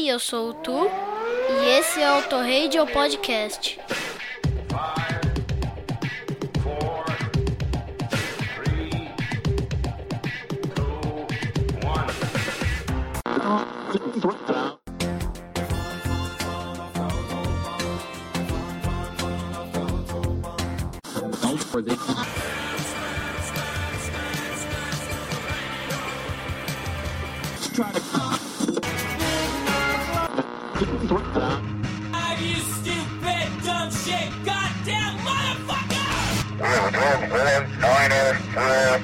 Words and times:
Oi, 0.00 0.06
eu 0.06 0.18
sou 0.18 0.48
o 0.48 0.54
Tu 0.54 0.90
e 1.60 1.78
esse 1.78 2.00
é 2.00 2.10
o 2.10 2.22
Torradio 2.22 2.86
Podcast. 2.86 3.78
you 21.86 22.29
Oh, 38.56 39.00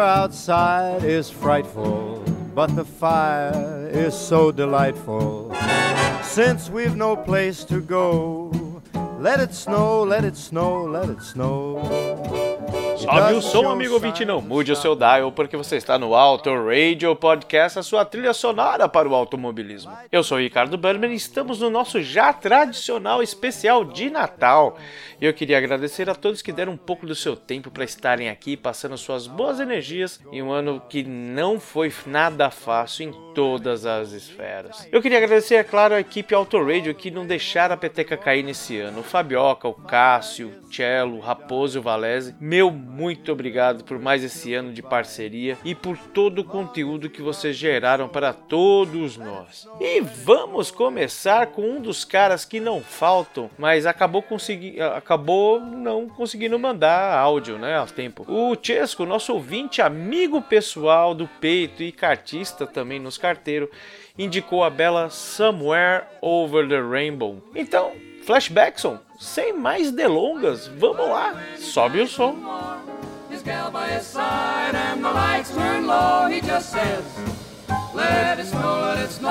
outside 0.00 1.02
is 1.02 1.28
frightful, 1.30 2.22
but 2.54 2.76
the 2.76 2.84
fire 2.84 3.88
is 3.92 4.14
so 4.14 4.52
delightful. 4.52 5.39
Since 6.30 6.70
we've 6.70 6.94
no 6.94 7.16
place 7.16 7.64
to 7.64 7.80
go, 7.80 8.52
let 9.18 9.40
it 9.40 9.52
snow, 9.52 10.04
let 10.04 10.24
it 10.24 10.36
snow, 10.36 10.84
let 10.84 11.08
it 11.08 11.20
snow. 11.22 12.09
Sobe 13.00 13.32
o 13.32 13.40
som, 13.40 13.70
amigo 13.70 13.94
ouvinte, 13.94 14.26
não 14.26 14.42
mude 14.42 14.70
o 14.70 14.76
seu 14.76 14.94
dial, 14.94 15.32
porque 15.32 15.56
você 15.56 15.76
está 15.76 15.98
no 15.98 16.14
Auto 16.14 16.50
Radio 16.66 17.16
Podcast, 17.16 17.78
a 17.78 17.82
sua 17.82 18.04
trilha 18.04 18.34
sonora 18.34 18.86
para 18.90 19.08
o 19.08 19.14
automobilismo. 19.14 19.90
Eu 20.12 20.22
sou 20.22 20.36
o 20.36 20.40
Ricardo 20.40 20.76
Berman 20.76 21.12
e 21.12 21.16
estamos 21.16 21.60
no 21.60 21.70
nosso 21.70 22.02
já 22.02 22.30
tradicional 22.30 23.22
especial 23.22 23.86
de 23.86 24.10
Natal. 24.10 24.76
E 25.18 25.24
eu 25.24 25.32
queria 25.32 25.56
agradecer 25.56 26.10
a 26.10 26.14
todos 26.14 26.42
que 26.42 26.52
deram 26.52 26.72
um 26.72 26.76
pouco 26.76 27.06
do 27.06 27.14
seu 27.14 27.34
tempo 27.34 27.70
para 27.70 27.84
estarem 27.84 28.28
aqui, 28.28 28.54
passando 28.54 28.98
suas 28.98 29.26
boas 29.26 29.60
energias 29.60 30.20
em 30.30 30.42
um 30.42 30.52
ano 30.52 30.82
que 30.86 31.02
não 31.02 31.58
foi 31.58 31.90
nada 32.04 32.50
fácil 32.50 33.08
em 33.08 33.34
todas 33.34 33.86
as 33.86 34.12
esferas. 34.12 34.86
Eu 34.92 35.00
queria 35.00 35.18
agradecer, 35.18 35.54
é 35.54 35.64
claro, 35.64 35.94
a 35.94 36.00
equipe 36.00 36.34
Auto 36.34 36.62
Radio 36.62 36.94
que 36.94 37.10
não 37.10 37.26
deixaram 37.26 37.74
a 37.74 37.78
peteca 37.78 38.16
cair 38.16 38.42
nesse 38.42 38.78
ano. 38.78 39.00
O 39.00 39.04
Fabioca, 39.04 39.66
o 39.66 39.74
Cássio, 39.74 40.52
o 40.62 40.72
Cello, 40.72 41.16
o 41.16 41.20
Raposo 41.20 41.78
e 41.78 41.80
o 41.80 41.82
Valese. 41.82 42.34
Meu 42.40 42.70
muito 42.90 43.30
obrigado 43.30 43.84
por 43.84 43.98
mais 43.98 44.24
esse 44.24 44.52
ano 44.52 44.72
de 44.72 44.82
parceria 44.82 45.56
e 45.64 45.74
por 45.74 45.96
todo 45.96 46.40
o 46.40 46.44
conteúdo 46.44 47.08
que 47.08 47.22
vocês 47.22 47.56
geraram 47.56 48.08
para 48.08 48.32
todos 48.32 49.16
nós. 49.16 49.68
E 49.80 50.00
vamos 50.00 50.70
começar 50.70 51.46
com 51.48 51.62
um 51.62 51.80
dos 51.80 52.04
caras 52.04 52.44
que 52.44 52.58
não 52.58 52.80
faltam, 52.80 53.48
mas 53.56 53.86
acabou 53.86 54.22
consegui 54.22 54.80
acabou 54.80 55.60
não 55.60 56.08
conseguindo 56.08 56.58
mandar 56.58 57.16
áudio, 57.16 57.58
né, 57.58 57.76
ao 57.76 57.86
tempo. 57.86 58.24
O 58.28 58.56
Chesco, 58.60 59.06
nosso 59.06 59.32
ouvinte, 59.32 59.80
amigo 59.80 60.42
pessoal 60.42 61.14
do 61.14 61.28
peito 61.40 61.82
e 61.82 61.92
cartista 61.92 62.66
também 62.66 62.98
nos 62.98 63.16
carteiros, 63.16 63.68
indicou 64.18 64.64
a 64.64 64.70
bela 64.70 65.08
Somewhere 65.10 66.04
Over 66.20 66.68
the 66.68 66.80
Rainbow. 66.80 67.42
Então, 67.54 67.92
Flashbackson, 68.24 68.98
sem 69.20 69.52
mais 69.52 69.92
delongas, 69.92 70.66
vamos 70.66 71.06
lá, 71.08 71.34
sobe 71.58 72.00
o 72.00 72.08
som. 72.08 72.34
Let 77.94 78.38
it 78.38 78.46
snow, 78.46 78.80
let 78.80 78.98
it 78.98 79.12
snow. 79.12 79.30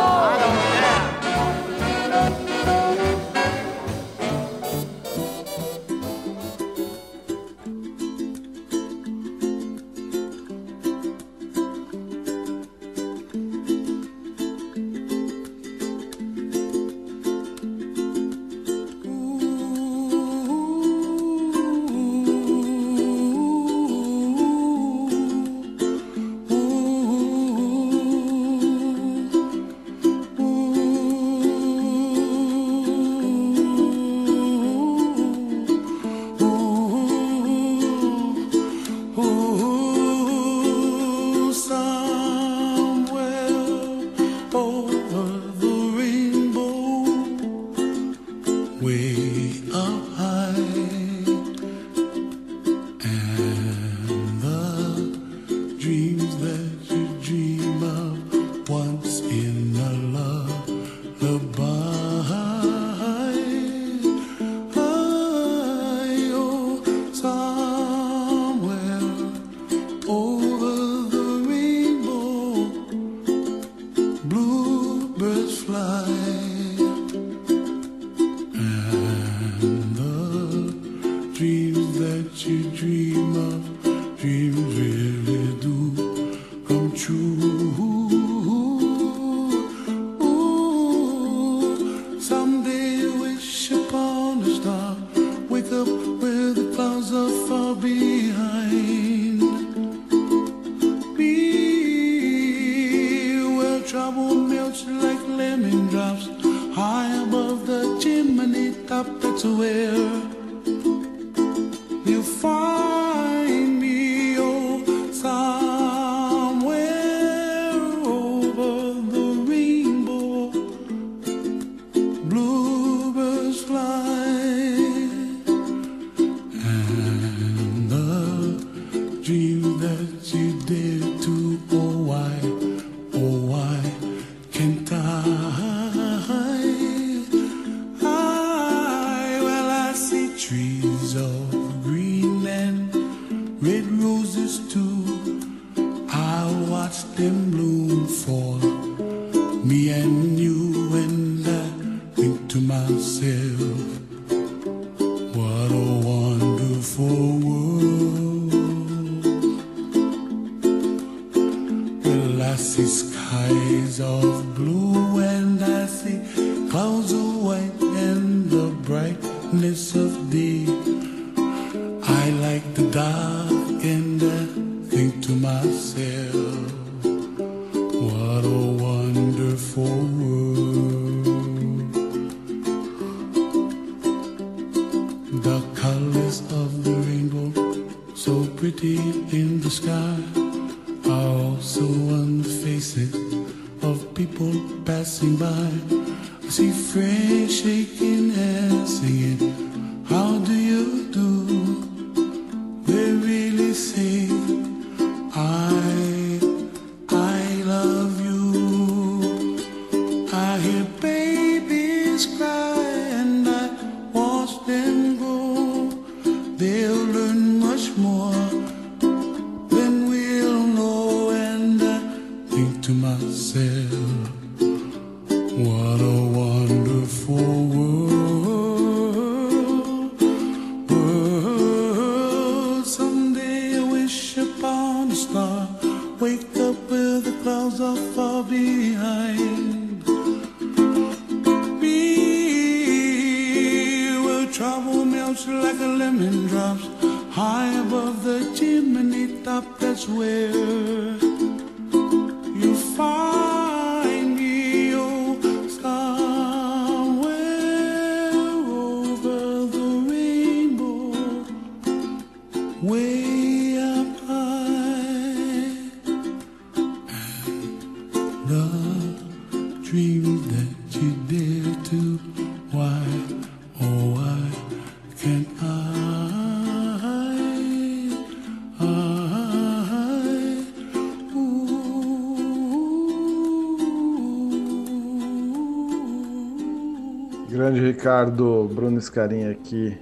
Ricardo, 288.00 288.64
Bruno 288.74 288.98
Scarinha 289.02 289.52
aqui 289.52 290.00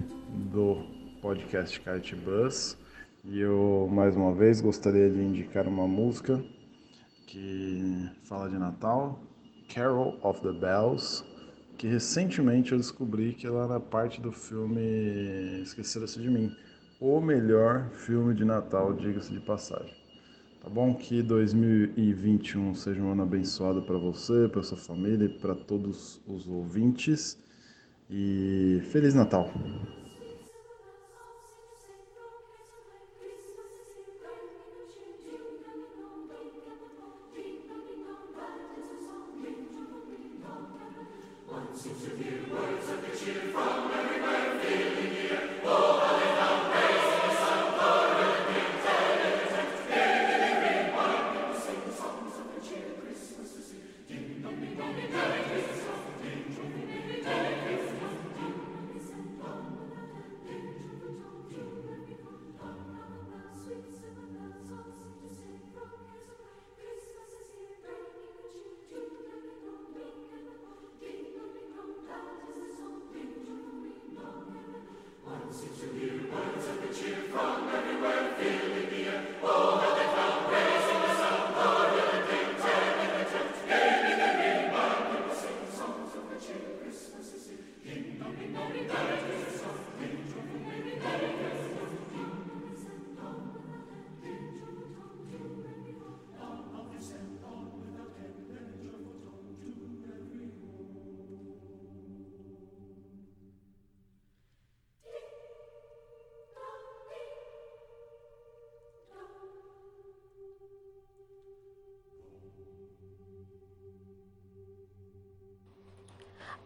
do 0.52 0.84
podcast 1.20 1.82
Kite 1.82 2.16
Bus. 2.16 2.78
E 3.26 3.40
eu, 3.40 3.90
mais 3.92 4.16
uma 4.16 4.36
vez, 4.36 4.62
gostaria 4.62 5.10
de 5.10 5.20
indicar 5.20 5.68
uma 5.68 5.88
música 5.88 6.40
que 7.26 8.08
fala 8.26 8.50
de 8.50 8.58
Natal, 8.60 9.20
Carol 9.74 10.16
of 10.22 10.40
the 10.42 10.52
Bells, 10.52 11.26
que 11.76 11.88
recentemente 11.88 12.72
eu 12.72 12.78
descobri 12.78 13.34
que 13.34 13.48
ela 13.48 13.66
era 13.66 13.80
parte 13.80 14.22
do 14.22 14.32
filme 14.32 15.60
Esqueceram-se 15.64 16.22
de 16.22 16.30
Mim, 16.30 16.56
o 17.02 17.20
melhor 17.20 17.90
filme 17.94 18.36
de 18.36 18.46
Natal, 18.46 18.94
diga-se 18.94 19.34
de 19.34 19.40
passagem. 19.40 19.96
Tá 20.62 20.70
bom? 20.70 20.94
Que 20.94 21.24
2021 21.24 22.76
seja 22.76 23.02
um 23.02 23.14
ano 23.14 23.24
abençoado 23.24 23.82
para 23.82 23.98
você, 23.98 24.48
para 24.48 24.62
sua 24.62 24.78
família 24.78 25.26
e 25.26 25.40
para 25.40 25.56
todos 25.56 26.22
os 26.28 26.48
ouvintes. 26.48 27.47
E 28.10 28.82
Feliz 28.92 29.14
Natal! 29.14 29.52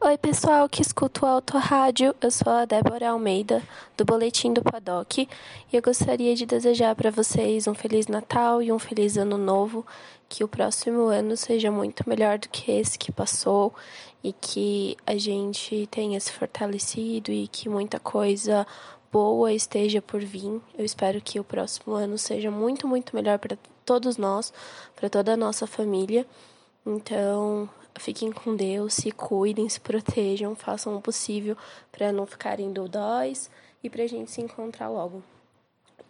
Oi, 0.04 0.18
pessoal 0.18 0.68
que 0.68 0.82
escuta 0.82 1.24
o 1.24 1.30
Autorádio. 1.30 2.16
Eu 2.20 2.32
sou 2.32 2.52
a 2.52 2.66
Débora 2.66 3.12
Almeida, 3.12 3.62
do 3.96 4.04
Boletim 4.04 4.52
do 4.52 4.64
Paddock, 4.64 5.30
e 5.72 5.76
eu 5.76 5.80
gostaria 5.80 6.36
de 6.36 6.44
desejar 6.44 6.96
para 6.96 7.12
vocês 7.12 7.68
um 7.68 7.76
Feliz 7.76 8.08
Natal 8.08 8.64
e 8.64 8.72
um 8.72 8.80
Feliz 8.80 9.16
Ano 9.16 9.38
Novo. 9.38 9.86
Que 10.28 10.44
o 10.44 10.48
próximo 10.48 11.04
ano 11.04 11.38
seja 11.38 11.70
muito 11.70 12.10
melhor 12.10 12.40
do 12.40 12.50
que 12.50 12.72
esse 12.72 12.98
que 12.98 13.12
passou 13.12 13.76
e 14.24 14.34
que 14.34 14.98
a 15.06 15.16
gente 15.18 15.88
tenha 15.92 16.20
se 16.20 16.32
fortalecido 16.32 17.32
e 17.32 17.48
que 17.48 17.70
muita 17.70 18.00
coisa 18.00 18.66
boa 19.12 19.54
esteja 19.54 20.02
por 20.02 20.22
vir. 20.22 20.60
Eu 20.76 20.84
espero 20.84 21.22
que 21.22 21.40
o 21.40 21.44
próximo 21.44 21.94
ano 21.94 22.18
seja 22.18 22.50
muito, 22.50 22.88
muito 22.88 23.16
melhor 23.16 23.38
para 23.38 23.56
todos 23.86 24.18
nós, 24.18 24.52
para 24.96 25.12
toda 25.12 25.34
a 25.34 25.38
nossa 25.38 25.68
família. 25.68 26.26
Então, 26.84 27.70
fiquem 28.00 28.32
com 28.32 28.56
Deus, 28.56 28.94
se 28.94 29.12
cuidem, 29.12 29.68
se 29.68 29.80
protejam, 29.80 30.56
façam 30.56 30.96
o 30.96 31.02
possível 31.02 31.58
para 31.92 32.12
não 32.12 32.26
ficarem 32.26 32.72
dodóis 32.72 33.50
e 33.84 33.90
para 33.90 34.04
a 34.04 34.08
gente 34.08 34.32
se 34.32 34.42
encontrar 34.42 34.90
logo. 34.90 35.24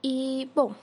E, 0.04 0.50
bom, 0.56 0.74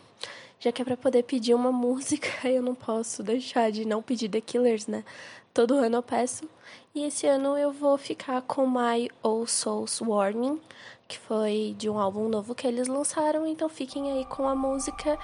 já 0.60 0.72
que 0.72 0.82
é 0.82 0.84
para 0.84 0.96
poder 0.96 1.22
pedir 1.24 1.54
uma 1.54 1.70
música, 1.72 2.48
eu 2.48 2.62
não 2.62 2.74
posso 2.74 3.22
deixar 3.22 3.70
de 3.70 3.84
não 3.84 4.02
pedir 4.02 4.28
The 4.28 4.40
Killers, 4.40 4.86
né? 4.86 5.04
Todo 5.52 5.74
ano 5.74 5.96
eu 5.96 6.02
peço. 6.02 6.48
E 6.94 7.04
esse 7.04 7.26
ano 7.26 7.56
eu 7.56 7.72
vou 7.72 7.96
ficar 7.98 8.42
com 8.42 8.68
My 8.68 9.10
All 9.22 9.46
Souls 9.46 10.00
Warning, 10.00 10.60
que 11.06 11.18
foi 11.18 11.74
de 11.76 11.88
um 11.88 11.98
álbum 11.98 12.28
novo 12.28 12.54
que 12.54 12.66
eles 12.66 12.86
lançaram. 12.86 13.46
Então 13.46 13.68
fiquem 13.68 14.12
aí 14.12 14.24
com 14.24 14.48
a 14.48 14.54
música 14.54 15.18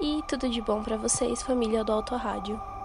e 0.00 0.22
tudo 0.28 0.48
de 0.48 0.60
bom 0.60 0.82
para 0.82 0.96
vocês, 0.96 1.42
família 1.42 1.84
do 1.84 1.92
Auto 1.92 2.14
Rádio. 2.14 2.79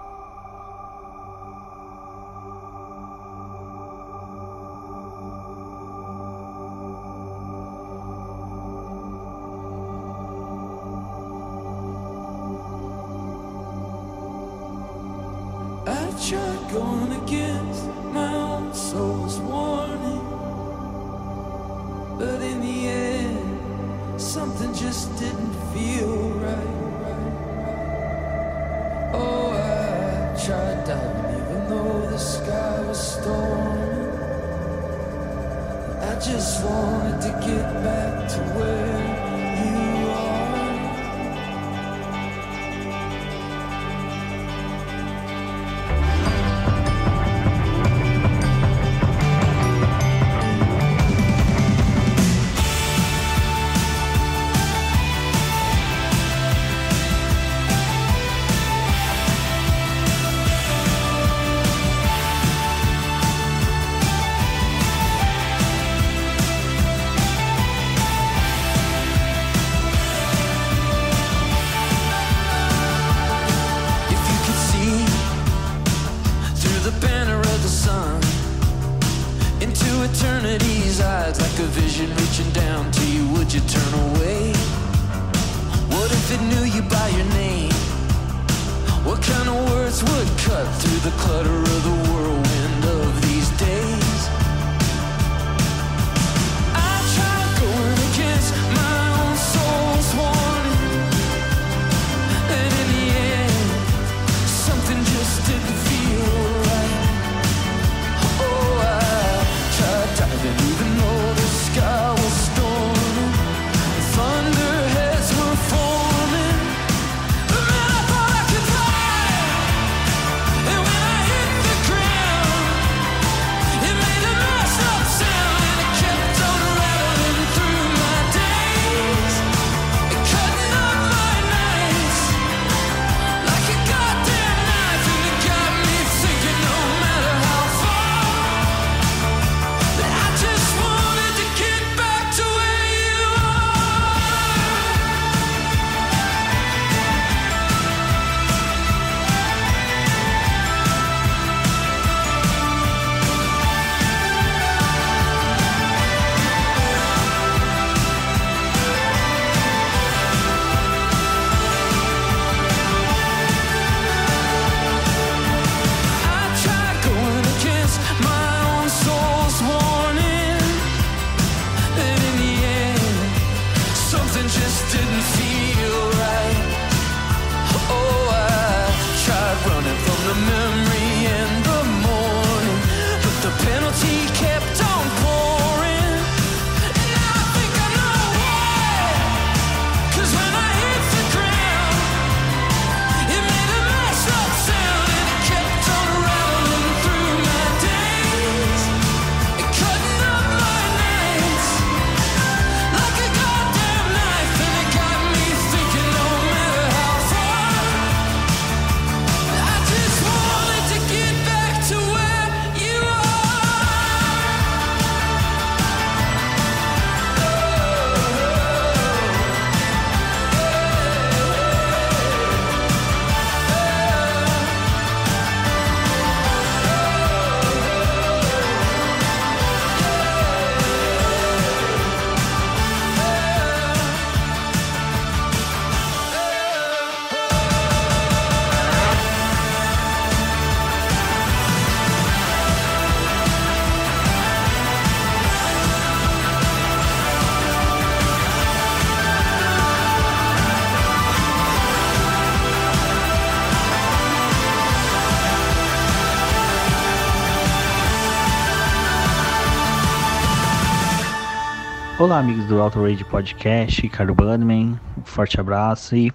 Olá, 262.26 262.40
amigos 262.40 262.66
do 262.66 262.82
Auto 262.82 263.02
Podcast, 263.30 264.02
Ricardo 264.02 264.34
Bunman, 264.34 265.00
um 265.16 265.24
forte 265.24 265.60
abraço 265.60 266.16
e 266.16 266.34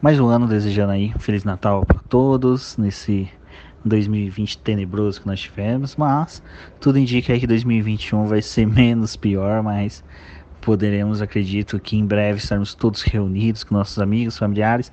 mais 0.00 0.18
um 0.18 0.26
ano 0.26 0.46
desejando 0.48 0.92
aí 0.92 1.12
Feliz 1.18 1.44
Natal 1.44 1.84
para 1.84 1.98
todos 2.08 2.78
nesse 2.78 3.28
2020 3.84 4.56
tenebroso 4.56 5.20
que 5.20 5.26
nós 5.26 5.38
tivemos, 5.38 5.96
mas 5.96 6.42
tudo 6.80 6.98
indica 6.98 7.34
aí 7.34 7.40
que 7.40 7.46
2021 7.46 8.26
vai 8.26 8.40
ser 8.40 8.64
menos 8.72 9.16
pior, 9.16 9.62
mas 9.62 10.02
poderemos, 10.62 11.20
acredito 11.20 11.78
que 11.78 11.94
em 11.94 12.06
breve 12.06 12.38
estarmos 12.38 12.74
todos 12.74 13.02
reunidos 13.02 13.62
com 13.62 13.74
nossos 13.74 13.98
amigos, 13.98 14.38
familiares. 14.38 14.90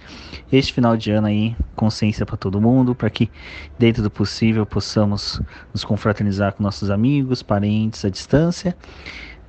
Este 0.52 0.74
final 0.74 0.98
de 0.98 1.12
ano 1.12 1.28
aí, 1.28 1.56
consciência 1.78 2.26
para 2.26 2.36
todo 2.36 2.60
mundo, 2.60 2.94
para 2.94 3.10
que 3.10 3.32
dentro 3.80 4.04
do 4.04 4.12
possível 4.12 4.66
possamos 4.66 5.42
nos 5.74 5.86
confraternizar 5.86 6.52
com 6.54 6.62
nossos 6.62 6.90
amigos, 6.90 7.42
parentes 7.42 8.04
à 8.04 8.10
distância 8.10 8.76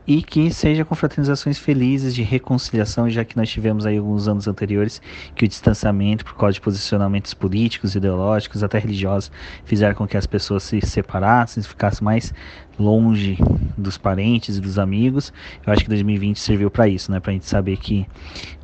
e 0.06 0.22
que 0.22 0.52
seja 0.52 0.84
confraternizações 0.84 1.58
felizes 1.58 2.14
de 2.14 2.22
reconciliação, 2.22 3.10
já 3.10 3.24
que 3.24 3.36
nós 3.36 3.50
tivemos 3.50 3.84
aí 3.84 3.98
alguns 3.98 4.28
anos 4.28 4.46
anteriores 4.46 5.02
que 5.34 5.44
o 5.44 5.48
distanciamento 5.48 6.24
por 6.24 6.36
causa 6.36 6.54
de 6.54 6.60
posicionamentos 6.60 7.34
políticos, 7.34 7.94
ideológicos, 7.94 8.62
até 8.62 8.78
religiosos, 8.78 9.30
fizeram 9.64 9.94
com 9.94 10.06
que 10.06 10.16
as 10.16 10.26
pessoas 10.26 10.62
se 10.62 10.80
separassem, 10.80 11.62
ficassem 11.62 12.04
mais 12.04 12.32
longe 12.78 13.38
dos 13.76 13.98
parentes 13.98 14.58
e 14.58 14.60
dos 14.60 14.78
amigos. 14.78 15.32
Eu 15.66 15.72
acho 15.72 15.82
que 15.82 15.88
2020 15.88 16.38
serviu 16.38 16.70
para 16.70 16.86
isso, 16.86 17.10
né? 17.10 17.18
Para 17.18 17.30
a 17.30 17.34
gente 17.34 17.46
saber 17.46 17.76
que 17.78 18.06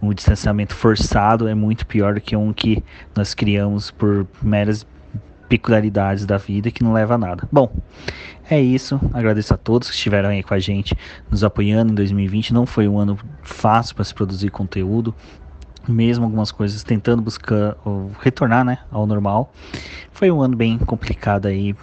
um 0.01 0.13
distanciamento 0.13 0.75
forçado 0.75 1.49
é 1.49 1.55
muito 1.55 1.87
pior 1.87 2.15
do 2.15 2.21
que 2.21 2.37
um 2.37 2.53
que 2.53 2.83
nós 3.17 3.35
criamos 3.35 3.91
por 3.91 4.27
meras 4.43 4.87
peculiaridades 5.53 6.25
da 6.25 6.39
vida 6.39 6.71
que 6.71 6.83
não 6.83 6.95
leva 6.95 7.15
a 7.15 7.19
nada. 7.19 7.47
Bom, 7.53 7.71
é 8.51 8.61
isso. 8.61 9.01
Agradeço 9.13 9.55
a 9.55 9.57
todos 9.57 9.89
que 9.89 9.95
estiveram 9.95 10.31
aí 10.31 10.43
com 10.43 10.55
a 10.55 10.59
gente, 10.59 10.97
nos 11.31 11.45
apoiando 11.45 11.93
em 11.93 11.95
2020. 11.95 12.53
Não 12.53 12.67
foi 12.67 12.89
um 12.89 12.99
ano 12.99 13.19
fácil 13.43 13.95
para 13.95 14.05
se 14.05 14.15
produzir 14.15 14.51
conteúdo, 14.51 15.15
mesmo 15.89 16.25
algumas 16.25 16.53
coisas 16.53 16.83
tentando 16.83 17.23
buscar 17.23 17.77
retornar 18.21 18.65
né, 18.65 18.79
ao 18.91 19.07
normal. 19.07 19.53
Foi 20.13 20.31
um 20.31 20.41
ano 20.41 20.57
bem 20.57 20.79
complicado 20.79 21.47
aí. 21.47 21.75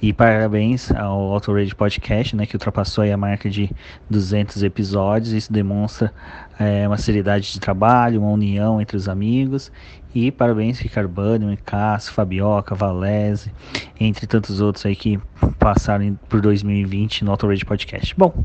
E 0.00 0.12
parabéns 0.12 0.90
ao 0.92 1.32
Auto 1.32 1.52
Rage 1.52 1.74
Podcast, 1.74 2.34
né, 2.34 2.46
que 2.46 2.54
ultrapassou 2.54 3.04
a 3.04 3.16
marca 3.16 3.50
de 3.50 3.70
200 4.08 4.62
episódios. 4.62 5.32
Isso 5.32 5.52
demonstra 5.52 6.12
é, 6.58 6.86
uma 6.86 6.96
seriedade 6.96 7.52
de 7.52 7.60
trabalho, 7.60 8.20
uma 8.22 8.30
união 8.30 8.80
entre 8.80 8.96
os 8.96 9.08
amigos. 9.08 9.70
E 10.14 10.32
parabéns 10.32 10.80
Bannerman, 11.10 11.58
Cássio, 11.62 12.14
Fabioca, 12.14 12.74
Valese, 12.74 13.52
entre 14.00 14.26
tantos 14.26 14.62
outros 14.62 14.86
aí 14.86 14.96
que 14.96 15.20
passaram 15.58 16.18
por 16.28 16.40
2020 16.40 17.22
no 17.24 17.32
Auto 17.32 17.46
Rage 17.46 17.66
Podcast. 17.66 18.14
Bom, 18.16 18.42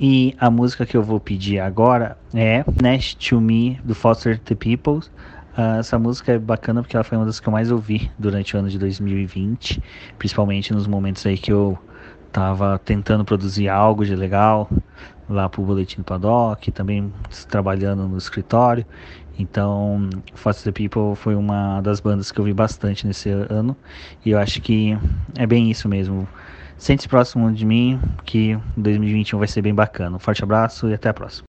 e 0.00 0.34
a 0.40 0.50
música 0.50 0.86
que 0.86 0.96
eu 0.96 1.02
vou 1.02 1.20
pedir 1.20 1.58
agora 1.58 2.16
é 2.32 2.64
Next 2.82 3.28
to 3.28 3.38
Me, 3.38 3.78
do 3.84 3.94
Foster 3.94 4.38
the 4.38 4.54
People. 4.54 5.06
Uh, 5.58 5.78
essa 5.78 5.98
música 5.98 6.32
é 6.32 6.38
bacana 6.38 6.80
porque 6.80 6.96
ela 6.96 7.04
foi 7.04 7.18
uma 7.18 7.26
das 7.26 7.38
que 7.38 7.46
eu 7.46 7.52
mais 7.52 7.70
ouvi 7.70 8.10
durante 8.18 8.56
o 8.56 8.58
ano 8.58 8.70
de 8.70 8.78
2020, 8.78 9.82
principalmente 10.18 10.72
nos 10.72 10.86
momentos 10.86 11.26
aí 11.26 11.36
que 11.36 11.52
eu 11.52 11.78
tava 12.32 12.80
tentando 12.82 13.26
produzir 13.26 13.68
algo 13.68 14.02
de 14.06 14.16
legal 14.16 14.70
lá 15.28 15.50
pro 15.50 15.62
Boletim 15.62 15.98
do 15.98 16.04
Paddock, 16.04 16.72
também 16.72 17.12
trabalhando 17.46 18.08
no 18.08 18.16
escritório. 18.16 18.86
Então, 19.38 20.08
Foster 20.34 20.72
the 20.72 20.88
People 20.88 21.14
foi 21.14 21.34
uma 21.34 21.82
das 21.82 22.00
bandas 22.00 22.32
que 22.32 22.40
eu 22.40 22.44
vi 22.44 22.54
bastante 22.54 23.06
nesse 23.06 23.28
ano 23.28 23.76
e 24.24 24.30
eu 24.30 24.38
acho 24.38 24.62
que 24.62 24.96
é 25.36 25.46
bem 25.46 25.70
isso 25.70 25.90
mesmo. 25.90 26.26
Sente-se 26.80 27.06
próximo 27.06 27.52
de 27.52 27.66
mim, 27.66 28.00
que 28.24 28.58
2021 28.74 29.38
vai 29.38 29.46
ser 29.46 29.60
bem 29.60 29.74
bacana. 29.74 30.16
Um 30.16 30.18
forte 30.18 30.42
abraço 30.42 30.88
e 30.88 30.94
até 30.94 31.10
a 31.10 31.14
próxima. 31.14 31.49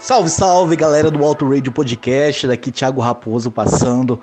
Salve, 0.00 0.30
salve, 0.30 0.76
galera 0.76 1.10
do 1.10 1.22
Alto 1.22 1.46
Radio 1.46 1.70
Podcast. 1.70 2.46
Daqui 2.46 2.72
Thiago 2.72 3.02
Raposo 3.02 3.50
passando 3.50 4.18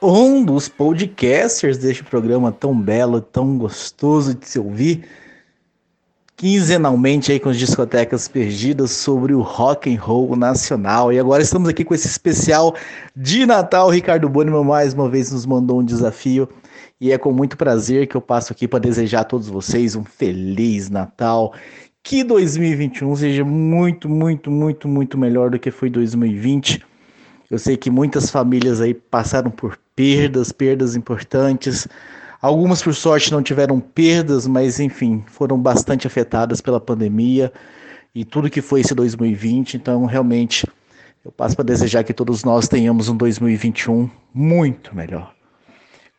um 0.00 0.44
dos 0.44 0.68
podcasters 0.68 1.76
deste 1.76 2.04
programa 2.04 2.52
tão 2.52 2.72
belo, 2.80 3.20
tão 3.20 3.58
gostoso 3.58 4.36
de 4.36 4.48
se 4.48 4.56
ouvir. 4.56 5.04
Quinzenalmente 6.36 7.32
aí 7.32 7.40
com 7.40 7.48
as 7.48 7.56
discotecas 7.56 8.28
perdidas 8.28 8.92
sobre 8.92 9.34
o 9.34 9.40
rock 9.40 9.92
and 9.92 10.00
roll 10.00 10.36
nacional. 10.36 11.12
E 11.12 11.18
agora 11.18 11.42
estamos 11.42 11.68
aqui 11.68 11.84
com 11.84 11.92
esse 11.92 12.06
especial 12.06 12.76
de 13.14 13.44
Natal. 13.44 13.90
Ricardo 13.90 14.28
Boneman 14.28 14.62
mais 14.62 14.94
uma 14.94 15.08
vez 15.08 15.32
nos 15.32 15.44
mandou 15.44 15.80
um 15.80 15.84
desafio 15.84 16.48
e 17.00 17.10
é 17.10 17.18
com 17.18 17.32
muito 17.32 17.56
prazer 17.56 18.06
que 18.06 18.16
eu 18.16 18.20
passo 18.20 18.52
aqui 18.52 18.68
para 18.68 18.78
desejar 18.78 19.22
a 19.22 19.24
todos 19.24 19.48
vocês 19.48 19.96
um 19.96 20.04
feliz 20.04 20.88
Natal 20.88 21.52
que 22.06 22.22
2021 22.22 23.16
seja 23.16 23.44
muito, 23.44 24.08
muito, 24.08 24.48
muito, 24.48 24.86
muito 24.86 25.18
melhor 25.18 25.50
do 25.50 25.58
que 25.58 25.72
foi 25.72 25.90
2020. 25.90 26.80
Eu 27.50 27.58
sei 27.58 27.76
que 27.76 27.90
muitas 27.90 28.30
famílias 28.30 28.80
aí 28.80 28.94
passaram 28.94 29.50
por 29.50 29.76
perdas, 29.96 30.52
perdas 30.52 30.94
importantes. 30.94 31.88
Algumas, 32.40 32.80
por 32.80 32.94
sorte, 32.94 33.32
não 33.32 33.42
tiveram 33.42 33.80
perdas, 33.80 34.46
mas 34.46 34.78
enfim, 34.78 35.24
foram 35.26 35.58
bastante 35.58 36.06
afetadas 36.06 36.60
pela 36.60 36.78
pandemia 36.78 37.52
e 38.14 38.24
tudo 38.24 38.48
que 38.48 38.62
foi 38.62 38.82
esse 38.82 38.94
2020. 38.94 39.74
Então, 39.74 40.04
realmente, 40.04 40.64
eu 41.24 41.32
passo 41.32 41.56
para 41.56 41.64
desejar 41.64 42.04
que 42.04 42.14
todos 42.14 42.44
nós 42.44 42.68
tenhamos 42.68 43.08
um 43.08 43.16
2021 43.16 44.08
muito 44.32 44.94
melhor. 44.94 45.34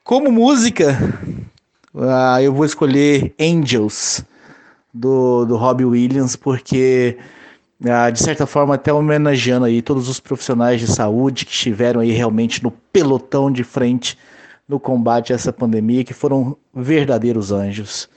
Como 0.04 0.34
música, 0.34 0.98
uh, 1.94 2.42
eu 2.42 2.54
vou 2.54 2.66
escolher 2.66 3.34
Angels 3.40 4.26
do, 4.94 5.46
do 5.46 5.56
Robbie 5.56 5.86
Williams, 5.86 6.36
porque 6.36 7.18
ah, 7.86 8.10
de 8.10 8.20
certa 8.20 8.46
forma 8.46 8.76
até 8.76 8.92
homenageando 8.92 9.66
aí 9.66 9.82
todos 9.82 10.10
os 10.10 10.20
profissionais 10.20 10.80
de 10.80 10.88
saúde 10.88 11.46
que 11.46 11.52
estiveram 11.52 12.02
aí 12.02 12.12
realmente 12.12 12.64
no 12.64 12.72
pelotão 12.72 13.52
de 13.52 13.64
frente 13.64 14.18
no 14.68 14.80
combate 14.80 15.32
a 15.32 15.36
essa 15.36 15.54
pandemia, 15.54 16.04
que 16.04 16.14
foram 16.14 16.58
verdadeiros 16.74 17.52
anjos. 17.52 18.10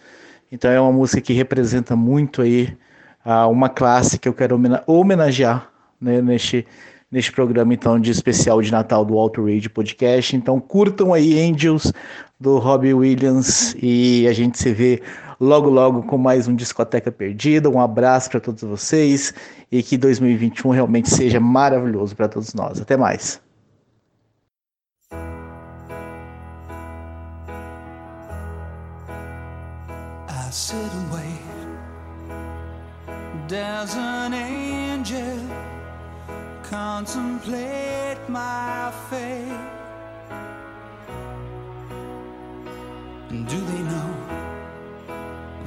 Então 0.51 0.71
é 0.71 0.81
uma 0.81 0.91
música 0.91 1.21
que 1.21 1.33
representa 1.33 1.95
muito 1.95 2.43
aí 2.43 2.77
ah, 3.25 3.47
uma 3.47 3.69
classe 3.69 4.19
que 4.19 4.29
eu 4.29 4.35
quero 4.35 4.61
homenagear 4.87 5.71
né, 6.01 6.21
neste, 6.21 6.67
neste 7.11 7.31
programa 7.31 7.73
então 7.75 8.01
de 8.01 8.11
especial 8.11 8.61
de 8.61 8.73
Natal 8.73 9.05
do 9.05 9.17
Alto 9.19 9.45
Rage 9.45 9.69
Podcast. 9.69 10.35
Então 10.35 10.59
curtam 10.59 11.15
aí 11.15 11.41
Angels 11.41 11.93
do 12.39 12.59
Robbie 12.59 12.95
Williams 12.95 13.77
e 13.81 14.27
a 14.27 14.33
gente 14.33 14.59
se 14.59 14.73
vê 14.73 15.03
logo 15.41 15.71
logo 15.71 16.03
com 16.03 16.19
mais 16.19 16.47
um 16.47 16.55
Discoteca 16.55 17.11
Perdida. 17.11 17.71
Um 17.71 17.81
abraço 17.81 18.31
para 18.31 18.41
todos 18.41 18.63
vocês 18.63 19.33
e 19.73 19.83
que 19.83 19.97
2021 19.97 20.71
realmente 20.71 21.09
seja 21.09 21.41
maravilhoso 21.41 22.15
para 22.15 22.29
todos 22.29 22.53
nós. 22.53 22.81
Até 22.81 22.97
mais. 22.97 23.41
There's 33.49 33.97
an 33.97 34.33
angel 34.33 35.41
contemplate 36.63 38.19
my 38.29 38.93
fate. 39.09 39.59
Do 43.29 43.57
they 43.57 43.83
know? 43.83 44.20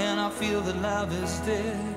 and 0.00 0.18
I 0.18 0.30
feel 0.30 0.60
that 0.62 0.76
love 0.80 1.12
is 1.22 1.38
dead. 1.40 1.94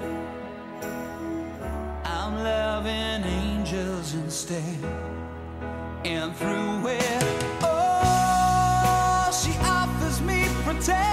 I'm 2.04 2.34
loving 2.44 3.24
angels 3.42 4.14
instead, 4.14 4.78
and 6.04 6.36
through 6.36 6.88
it, 6.88 7.24
oh, 7.62 9.30
she 9.42 9.54
offers 9.78 10.20
me 10.22 10.40
protection, 10.66 11.13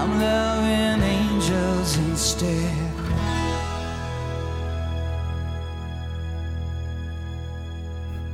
I'm 0.00 0.18
loving 0.18 1.02
angels 1.02 1.98
instead. 1.98 2.90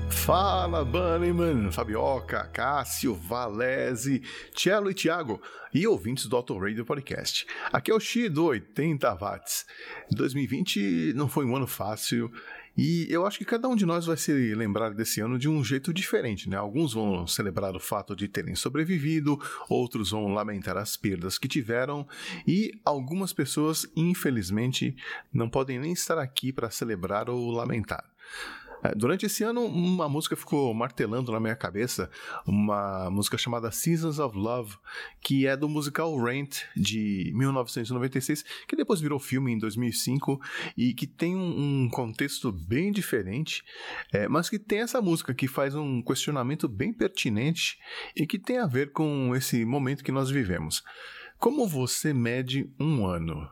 Fala, 0.09 0.85
Bunnyman, 0.85 1.73
Fabioca, 1.73 2.49
Cássio, 2.53 3.17
Valese, 3.17 4.23
Cello 4.55 4.93
e 4.93 4.95
Thiago 4.95 5.43
e 5.75 5.89
ouvintes 5.89 6.27
do 6.27 6.37
Auto 6.37 6.57
Radio 6.57 6.85
Podcast. 6.85 7.45
Aqui 7.73 7.91
é 7.91 7.95
o 7.95 7.99
Xi 7.99 8.29
do 8.29 8.45
80 8.45 9.13
watts. 9.15 9.67
2020 10.13 11.15
não 11.17 11.29
foi 11.29 11.45
um 11.45 11.57
ano 11.57 11.67
fácil 11.67 12.31
e 12.77 13.07
eu 13.09 13.27
acho 13.27 13.39
que 13.39 13.45
cada 13.45 13.69
um 13.69 13.75
de 13.75 13.87
nós 13.87 14.07
vai 14.07 14.17
se 14.17 14.55
lembrar 14.55 14.93
desse 14.93 15.21
ano 15.21 15.39
de 15.39 15.49
um 15.49 15.65
jeito 15.65 15.93
diferente, 15.93 16.49
né? 16.49 16.57
Alguns 16.57 16.93
vão 16.93 17.27
celebrar 17.27 17.75
o 17.75 17.81
fato 17.81 18.15
de 18.15 18.29
terem 18.29 18.55
sobrevivido, 18.55 19.41
outros 19.69 20.11
vão 20.11 20.29
lamentar 20.29 20.77
as 20.77 20.97
perdas 20.97 21.39
que 21.39 21.49
tiveram 21.49 22.07
e 22.47 22.73
algumas 22.85 23.33
pessoas, 23.33 23.91
infelizmente, 23.97 24.95
não 25.33 25.49
podem 25.49 25.79
nem 25.79 25.93
estar 25.93 26.19
aqui 26.19 26.53
para 26.53 26.71
celebrar 26.71 27.31
ou 27.31 27.51
lamentar. 27.51 28.05
É, 28.83 28.95
durante 28.95 29.27
esse 29.27 29.43
ano, 29.43 29.65
uma 29.65 30.09
música 30.09 30.37
ficou 30.37 30.73
martelando 30.75 31.33
na 31.33 31.41
minha 31.41 31.57
cabeça, 31.57 32.11
uma 32.47 33.11
música 33.11 33.39
chamada 33.39 33.71
Seasons 33.71 34.19
of 34.19 34.37
Love, 34.37 34.77
que 35.21 35.47
é 35.47 35.57
do 35.57 35.69
musical 35.69 36.17
Rent 36.17 36.63
de 36.77 37.33
1996, 37.35 38.45
que 38.67 38.77
depois 38.77 39.01
virou 39.01 39.19
filme 39.19 39.53
em 39.53 39.59
2005 39.59 40.41
e 40.77 40.95
que 40.95 41.07
tem 41.07 41.37
um 41.37 41.89
contexto 41.91 42.53
bem 42.53 42.93
diferente, 42.93 43.65
é, 44.13 44.29
mas 44.29 44.49
que 44.49 44.59
tem 44.59 44.81
essa 44.81 45.01
música 45.01 45.35
que 45.35 45.49
faz 45.49 45.75
um 45.75 46.03
questionamento 46.03 46.69
bem 46.69 46.93
pertinente 46.93 47.79
e 48.15 48.27
que 48.27 48.39
tem 48.39 48.59
a 48.59 48.67
ver 48.67 48.93
com 48.93 49.35
esse 49.35 49.65
momento 49.65 50.05
que 50.05 50.13
nós 50.13 50.31
vivemos. 50.31 50.83
Como 51.39 51.67
você 51.69 52.15
mede 52.15 52.71
um 52.81 53.07
ano? 53.07 53.49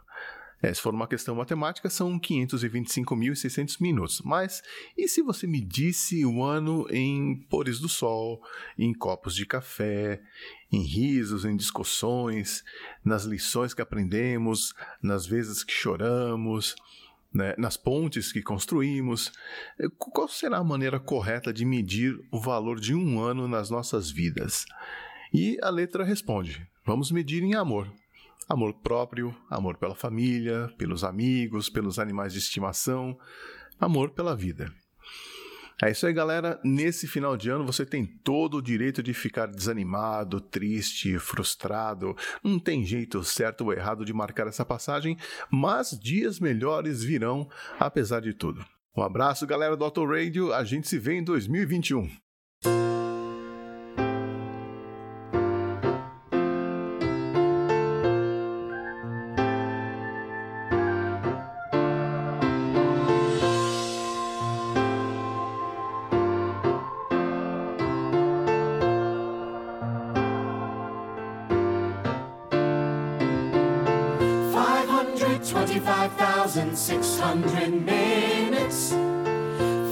É, 0.63 0.73
se 0.73 0.81
for 0.81 0.95
uma 0.95 1.07
questão 1.07 1.35
matemática, 1.35 1.91
são 1.91 2.19
525.600 2.19 3.81
minutos. 3.81 4.23
Mas 4.25 4.63
e 4.97 5.07
se 5.07 5.23
você 5.23 5.47
medisse 5.47 6.25
o 6.25 6.43
ano 6.43 6.87
em 6.91 7.37
pores 7.51 7.79
do 7.79 7.89
sol, 7.89 8.43
em 8.79 8.95
copos 8.95 9.35
de 9.35 9.45
café, 9.45 10.23
em 10.73 10.83
risos, 10.83 11.45
em 11.45 11.57
discussões, 11.57 12.65
nas 13.05 13.25
lições 13.25 13.75
que 13.75 13.83
aprendemos, 13.83 14.75
nas 15.03 15.27
vezes 15.27 15.63
que 15.63 15.73
choramos, 15.73 16.75
né, 17.35 17.55
nas 17.59 17.77
pontes 17.77 18.33
que 18.33 18.41
construímos? 18.41 19.33
É, 19.79 19.87
qual 19.99 20.29
será 20.29 20.59
a 20.59 20.65
maneira 20.65 21.01
correta 21.01 21.53
de 21.53 21.65
medir 21.65 22.19
o 22.31 22.41
valor 22.41 22.79
de 22.79 22.95
um 22.95 23.21
ano 23.21 23.49
nas 23.49 23.69
nossas 23.69 24.11
vidas? 24.11 24.65
E 25.33 25.59
a 25.61 25.69
letra 25.69 26.05
responde: 26.05 26.67
vamos 26.87 27.11
medir 27.11 27.43
em 27.43 27.55
amor. 27.55 27.93
Amor 28.49 28.75
próprio, 28.75 29.35
amor 29.49 29.77
pela 29.77 29.95
família, 29.95 30.71
pelos 30.77 31.03
amigos, 31.03 31.71
pelos 31.71 31.99
animais 31.99 32.33
de 32.33 32.39
estimação, 32.39 33.19
amor 33.81 34.11
pela 34.11 34.37
vida. 34.37 34.71
É 35.83 35.91
isso 35.91 36.07
aí, 36.07 36.13
galera. 36.13 36.61
Nesse 36.63 37.09
final 37.09 37.37
de 37.37 37.51
ano 37.51 37.67
você 37.67 37.85
tem 37.85 38.07
todo 38.07 38.59
o 38.59 38.63
direito 38.63 39.03
de 39.03 39.13
ficar 39.13 39.47
desanimado, 39.47 40.41
triste, 40.41 41.19
frustrado. 41.19 42.17
Não 42.45 42.59
tem 42.59 42.85
jeito 42.85 43.25
certo 43.25 43.63
ou 43.63 43.73
errado 43.73 44.05
de 44.05 44.13
marcar 44.13 44.47
essa 44.47 44.65
passagem, 44.65 45.17
mas 45.51 45.91
dias 45.91 46.39
melhores 46.39 47.03
virão, 47.03 47.49
apesar 47.79 48.21
de 48.21 48.33
tudo. 48.33 48.65
Um 48.97 49.03
abraço, 49.03 49.47
galera 49.47 49.77
do 49.77 49.85
Auto 49.85 50.07
Radio. 50.07 50.53
A 50.55 50.63
gente 50.63 50.87
se 50.87 50.99
vê 50.99 51.15
em 51.15 51.25
2021. 51.25 52.09
525,600 76.75 77.87
minutes, 77.87 78.91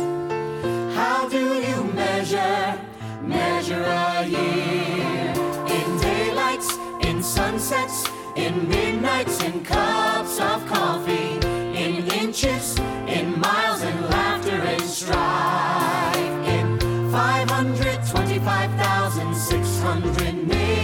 How 0.97 1.29
do 1.29 1.61
you 1.61 1.85
measure, 1.93 2.77
measure 3.21 3.81
a 3.81 4.25
year? 4.25 5.33
In 5.67 5.97
daylights, 6.01 6.77
in 6.99 7.23
sunsets, 7.23 8.03
in 8.35 8.67
midnights, 8.67 9.41
in 9.41 9.63
cups 9.63 10.41
of 10.41 10.67
coffee, 10.67 11.39
in 11.77 12.11
inches, 12.11 12.77
in 13.07 13.39
miles, 13.39 13.83
in 13.83 14.01
laughter 14.09 14.51
and 14.51 14.81
strife. 14.81 15.48
525,600 20.47 20.78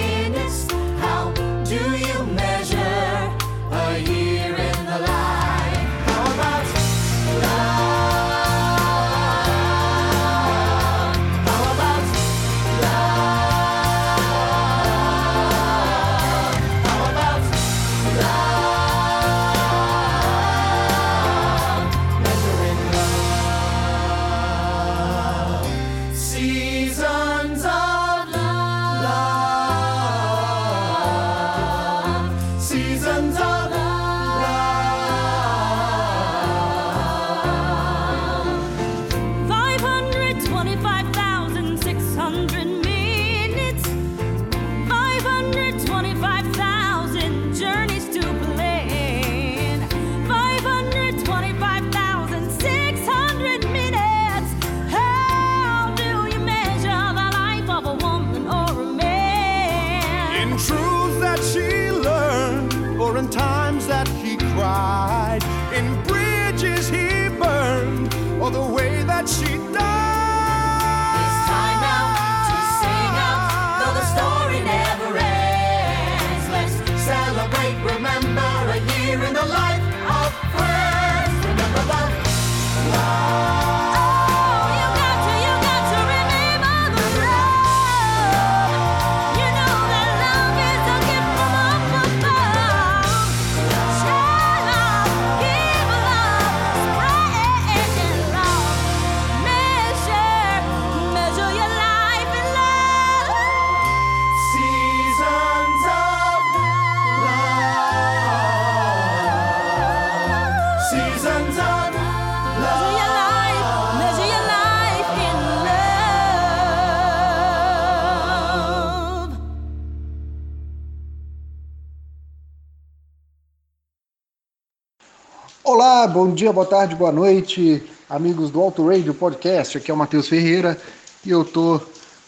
Bom 126.07 126.31
dia, 126.31 126.53
boa 126.53 126.67
tarde, 126.67 126.93
boa 126.93 127.11
noite, 127.11 127.81
amigos 128.07 128.51
do 128.51 128.61
Auto 128.61 128.87
Radio 128.87 129.11
Podcast. 129.11 129.77
Aqui 129.77 129.89
é 129.89 129.93
o 129.93 129.97
Matheus 129.97 130.27
Ferreira 130.27 130.79
e 131.25 131.31
eu 131.31 131.43
tô 131.43 131.81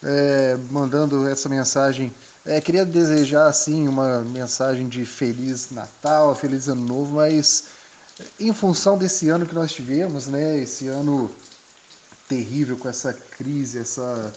é, 0.04 0.58
mandando 0.72 1.28
essa 1.28 1.48
mensagem. 1.48 2.12
É, 2.44 2.60
queria 2.60 2.84
desejar 2.84 3.46
assim 3.46 3.88
uma 3.88 4.22
mensagem 4.22 4.88
de 4.88 5.06
feliz 5.06 5.70
Natal, 5.70 6.34
feliz 6.34 6.68
Ano 6.68 6.82
Novo, 6.82 7.18
mas 7.18 7.66
em 8.40 8.52
função 8.52 8.98
desse 8.98 9.30
ano 9.30 9.46
que 9.46 9.54
nós 9.54 9.72
tivemos, 9.72 10.26
né? 10.26 10.58
Esse 10.58 10.88
ano 10.88 11.30
terrível 12.28 12.78
com 12.78 12.90
essa 12.90 13.14
crise, 13.14 13.78
essa 13.78 14.34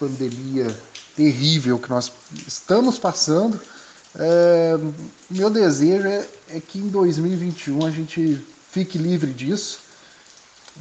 pandemia 0.00 0.74
terrível 1.14 1.78
que 1.78 1.90
nós 1.90 2.10
estamos 2.46 2.98
passando. 2.98 3.60
É, 4.16 4.78
meu 5.28 5.50
desejo 5.50 6.06
é, 6.06 6.26
é 6.48 6.60
que 6.60 6.78
em 6.78 6.88
2021 6.88 7.84
a 7.84 7.90
gente 7.90 8.53
fique 8.74 8.98
livre 8.98 9.32
disso. 9.32 9.78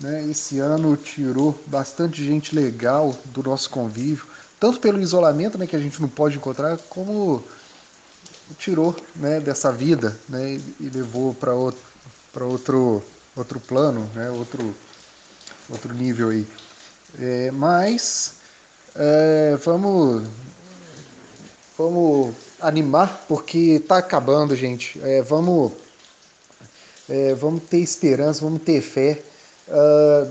Né? 0.01 0.25
Esse 0.27 0.57
ano 0.57 0.97
tirou 0.97 1.57
bastante 1.67 2.25
gente 2.25 2.55
legal 2.55 3.15
do 3.25 3.43
nosso 3.43 3.69
convívio, 3.69 4.25
tanto 4.59 4.79
pelo 4.79 4.99
isolamento, 4.99 5.57
né, 5.57 5.67
que 5.67 5.75
a 5.75 5.79
gente 5.79 6.01
não 6.01 6.09
pode 6.09 6.37
encontrar, 6.37 6.77
como 6.89 7.43
tirou 8.57 8.95
né, 9.15 9.39
dessa 9.39 9.71
vida 9.71 10.17
né, 10.27 10.59
e 10.79 10.89
levou 10.89 11.35
para 11.35 11.53
outro, 11.53 11.81
outro, 12.35 13.03
outro 13.35 13.59
plano, 13.59 14.09
né, 14.15 14.31
outro, 14.31 14.75
outro 15.69 15.93
nível 15.93 16.29
aí. 16.29 16.47
É, 17.19 17.51
mas 17.51 18.35
é, 18.95 19.55
vamos, 19.63 20.27
vamos 21.77 22.33
animar, 22.59 23.25
porque 23.27 23.77
está 23.81 23.99
acabando, 23.99 24.55
gente. 24.55 24.99
É, 25.03 25.21
vamos, 25.21 25.73
é, 27.09 27.33
vamos 27.35 27.63
ter 27.69 27.79
esperança, 27.79 28.41
vamos 28.41 28.61
ter 28.63 28.81
fé. 28.81 29.23
Ah, 29.69 30.27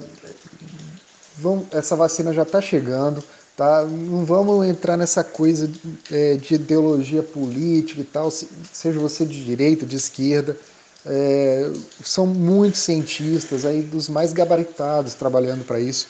vamos, 1.37 1.67
essa 1.73 1.97
vacina 1.97 2.33
já 2.33 2.43
está 2.43 2.61
chegando, 2.61 3.23
tá? 3.57 3.85
Não 3.85 4.25
vamos 4.25 4.67
entrar 4.67 4.97
nessa 4.97 5.25
coisa 5.25 5.71
é, 6.11 6.37
de 6.37 6.55
ideologia 6.55 7.23
política 7.23 8.01
e 8.01 8.05
tal, 8.05 8.31
se- 8.31 8.49
seja 8.73 8.99
você 8.99 9.25
de 9.25 9.45
direita, 9.45 9.87
de 9.87 9.97
esquerda. 9.97 10.57
É, 11.05 11.69
são 12.05 12.27
muitos 12.27 12.81
cientistas 12.81 13.65
aí 13.65 13.83
dos 13.83 14.09
mais 14.09 14.33
gabaritados 14.33 15.15
trabalhando 15.15 15.65
para 15.65 15.81
isso 15.81 16.07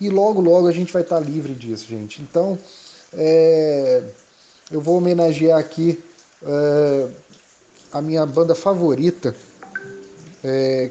e 0.00 0.08
logo 0.08 0.40
logo 0.40 0.68
a 0.68 0.72
gente 0.72 0.92
vai 0.92 1.02
estar 1.02 1.18
livre 1.18 1.52
disso, 1.52 1.84
gente. 1.88 2.22
Então, 2.22 2.56
é, 3.12 4.04
eu 4.70 4.80
vou 4.80 4.98
homenagear 4.98 5.58
aqui 5.58 5.98
é, 6.42 7.08
a 7.92 8.00
minha 8.00 8.24
banda 8.26 8.54
favorita, 8.54 9.34
é, 10.46 10.90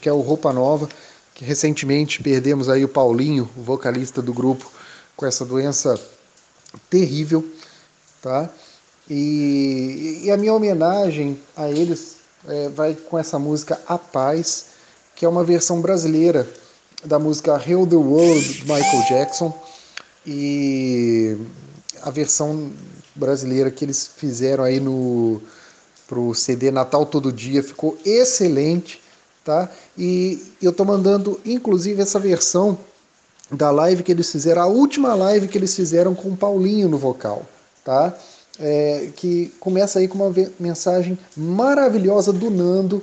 que 0.00 0.08
é 0.08 0.12
o 0.12 0.20
Roupa 0.20 0.52
Nova, 0.52 0.88
que 1.34 1.44
recentemente 1.44 2.22
perdemos 2.22 2.68
aí 2.68 2.84
o 2.84 2.88
Paulinho, 2.88 3.50
o 3.56 3.62
vocalista 3.62 4.22
do 4.22 4.32
grupo, 4.32 4.70
com 5.16 5.26
essa 5.26 5.44
doença 5.44 6.00
terrível, 6.88 7.44
tá? 8.20 8.48
E, 9.10 10.20
e 10.22 10.30
a 10.30 10.36
minha 10.36 10.54
homenagem 10.54 11.40
a 11.56 11.68
eles 11.68 12.16
é, 12.46 12.68
vai 12.68 12.94
com 12.94 13.18
essa 13.18 13.38
música 13.38 13.80
A 13.86 13.98
Paz, 13.98 14.66
que 15.16 15.24
é 15.24 15.28
uma 15.28 15.42
versão 15.42 15.80
brasileira 15.80 16.48
da 17.04 17.18
música 17.18 17.60
Heal 17.66 17.86
the 17.86 17.96
World, 17.96 18.60
do 18.60 18.72
Michael 18.72 19.02
Jackson, 19.08 19.62
e 20.24 21.36
a 22.02 22.10
versão 22.10 22.72
brasileira 23.14 23.70
que 23.70 23.84
eles 23.84 24.08
fizeram 24.16 24.62
aí 24.62 24.78
no 24.78 25.42
pro 26.12 26.34
CD 26.34 26.70
Natal 26.70 27.06
Todo 27.06 27.32
Dia 27.32 27.62
ficou 27.62 27.96
excelente, 28.04 29.00
tá? 29.42 29.70
E 29.96 30.42
eu 30.60 30.70
tô 30.70 30.84
mandando 30.84 31.40
inclusive 31.42 32.02
essa 32.02 32.20
versão 32.20 32.78
da 33.50 33.70
live 33.70 34.02
que 34.02 34.12
eles 34.12 34.30
fizeram, 34.30 34.60
a 34.60 34.66
última 34.66 35.14
live 35.14 35.48
que 35.48 35.56
eles 35.56 35.74
fizeram 35.74 36.14
com 36.14 36.28
o 36.28 36.36
Paulinho 36.36 36.86
no 36.86 36.98
vocal, 36.98 37.46
tá? 37.82 38.14
É, 38.60 39.08
que 39.16 39.50
começa 39.58 40.00
aí 40.00 40.06
com 40.06 40.18
uma 40.18 40.34
mensagem 40.60 41.18
maravilhosa 41.34 42.30
do 42.30 42.50
Nando 42.50 43.02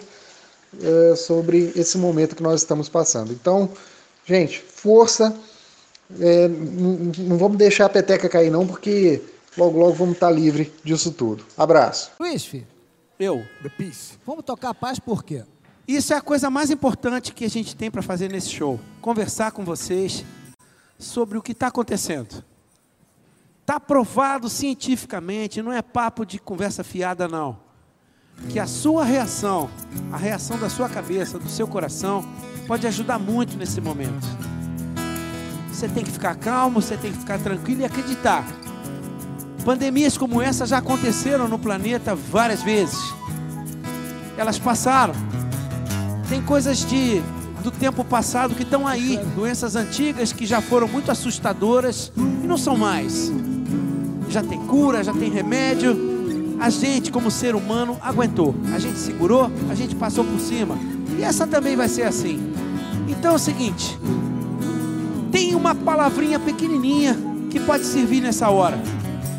é, 0.80 1.16
sobre 1.16 1.74
esse 1.76 1.98
momento 1.98 2.36
que 2.36 2.44
nós 2.44 2.62
estamos 2.62 2.88
passando. 2.88 3.34
Então, 3.34 3.68
gente, 4.24 4.60
força, 4.60 5.36
é, 6.22 6.48
não, 6.48 7.38
vamos 7.40 7.58
deixar 7.58 7.86
a 7.86 7.90
peteca 7.90 8.30
cair 8.30 8.52
não, 8.52 8.68
porque 8.68 9.20
logo 9.58 9.80
logo 9.80 9.94
vamos 9.94 10.14
estar 10.14 10.30
livre 10.30 10.72
disso 10.84 11.12
tudo. 11.12 11.44
Abraço. 11.58 12.12
Luiz, 12.20 12.46
filho, 12.46 12.68
Eu. 13.20 13.46
The 13.62 13.68
Peace. 13.68 14.18
Vamos 14.26 14.46
tocar 14.46 14.70
a 14.70 14.74
paz 14.74 14.98
por 14.98 15.26
quê? 15.26 15.44
Isso 15.86 16.14
é 16.14 16.16
a 16.16 16.22
coisa 16.22 16.50
mais 16.50 16.72
importante 16.72 17.34
que 17.34 17.44
a 17.44 17.50
gente 17.50 17.76
tem 17.76 17.92
para 17.92 18.02
fazer 18.02 18.32
nesse 18.32 18.50
show. 18.50 18.80
Conversar 19.02 19.52
com 19.52 19.66
vocês 19.66 20.24
sobre 20.98 21.38
o 21.38 21.42
que 21.42 21.52
está 21.52 21.68
acontecendo. 21.68 22.44
Está 23.60 23.78
provado 23.78 24.48
cientificamente, 24.48 25.62
não 25.62 25.74
é 25.74 25.82
papo 25.82 26.26
de 26.26 26.40
conversa 26.40 26.82
fiada, 26.82 27.28
não. 27.28 27.60
Que 28.50 28.58
a 28.58 28.66
sua 28.66 29.04
reação, 29.04 29.70
a 30.14 30.18
reação 30.18 30.58
da 30.58 30.70
sua 30.70 30.88
cabeça, 30.88 31.38
do 31.38 31.50
seu 31.50 31.68
coração, 31.68 32.24
pode 32.66 32.88
ajudar 32.88 33.20
muito 33.20 33.58
nesse 33.58 33.82
momento. 33.82 34.26
Você 35.68 35.90
tem 35.90 36.06
que 36.06 36.12
ficar 36.12 36.36
calmo, 36.36 36.82
você 36.82 36.96
tem 36.96 37.12
que 37.12 37.20
ficar 37.20 37.38
tranquilo 37.40 37.82
e 37.82 37.86
acreditar. 37.86 38.46
Pandemias 39.64 40.18
como 40.18 40.42
essa 40.42 40.66
já 40.66 40.78
aconteceram 40.78 41.48
no 41.48 41.60
planeta 41.60 42.16
várias 42.16 42.62
vezes. 42.64 42.98
Elas 44.38 44.58
passaram. 44.58 45.14
Tem 46.28 46.42
coisas 46.42 46.86
de 46.86 47.22
do 47.64 47.72
tempo 47.72 48.04
passado 48.06 48.56
que 48.56 48.64
estão 48.64 48.88
aí, 48.88 49.20
doenças 49.36 49.76
antigas 49.76 50.32
que 50.32 50.46
já 50.46 50.62
foram 50.62 50.88
muito 50.88 51.12
assustadoras 51.12 52.12
e 52.16 52.48
não 52.48 52.58
são 52.58 52.78
mais. 52.78 53.32
Já 54.30 54.42
tem 54.42 54.60
cura, 54.60 55.04
já 55.04 55.14
tem 55.14 55.30
remédio. 55.30 56.08
A 56.60 56.70
gente, 56.70 57.12
como 57.12 57.32
ser 57.32 57.56
humano, 57.56 57.98
aguentou. 58.02 58.56
A 58.74 58.80
gente 58.80 58.98
segurou, 58.98 59.52
a 59.70 59.76
gente 59.76 59.96
passou 59.96 60.24
por 60.24 60.40
cima. 60.40 60.78
E 61.18 61.24
essa 61.24 61.46
também 61.48 61.76
vai 61.76 61.90
ser 61.90 62.04
assim. 62.04 62.54
Então 63.08 63.34
é 63.34 63.36
o 63.36 63.40
seguinte: 63.40 63.98
tem 65.32 65.56
uma 65.56 65.74
palavrinha 65.76 66.40
pequenininha 66.40 67.18
que 67.50 67.60
pode 67.60 67.86
servir 67.86 68.22
nessa 68.22 68.50
hora. 68.50 68.80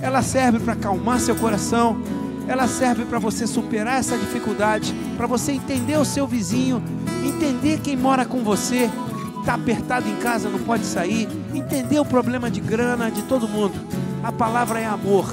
Ela 0.03 0.23
serve 0.23 0.59
para 0.61 0.73
acalmar 0.73 1.21
seu 1.21 1.37
coração, 1.37 2.01
ela 2.49 2.67
serve 2.67 3.05
para 3.05 3.19
você 3.19 3.47
superar 3.47 4.01
essa 4.01 4.17
dificuldade, 4.17 4.95
para 5.17 5.27
você 5.27 5.53
entender 5.53 5.97
o 5.97 6.05
seu 6.05 6.27
vizinho, 6.27 6.83
entender 7.25 7.81
quem 7.81 7.97
mora 7.97 8.25
com 8.25 8.43
você, 8.43 8.91
está 9.39 9.55
apertado 9.55 10.09
em 10.09 10.17
casa, 10.17 10.49
não 10.49 10.59
pode 10.59 10.85
sair, 10.85 11.29
entender 11.55 12.01
o 12.01 12.05
problema 12.05 12.51
de 12.51 12.61
grana 12.61 13.11
de 13.11 13.23
todo 13.23 13.49
mundo. 13.49 13.75
A 14.23 14.33
palavra 14.33 14.81
é 14.81 14.87
amor. 14.87 15.27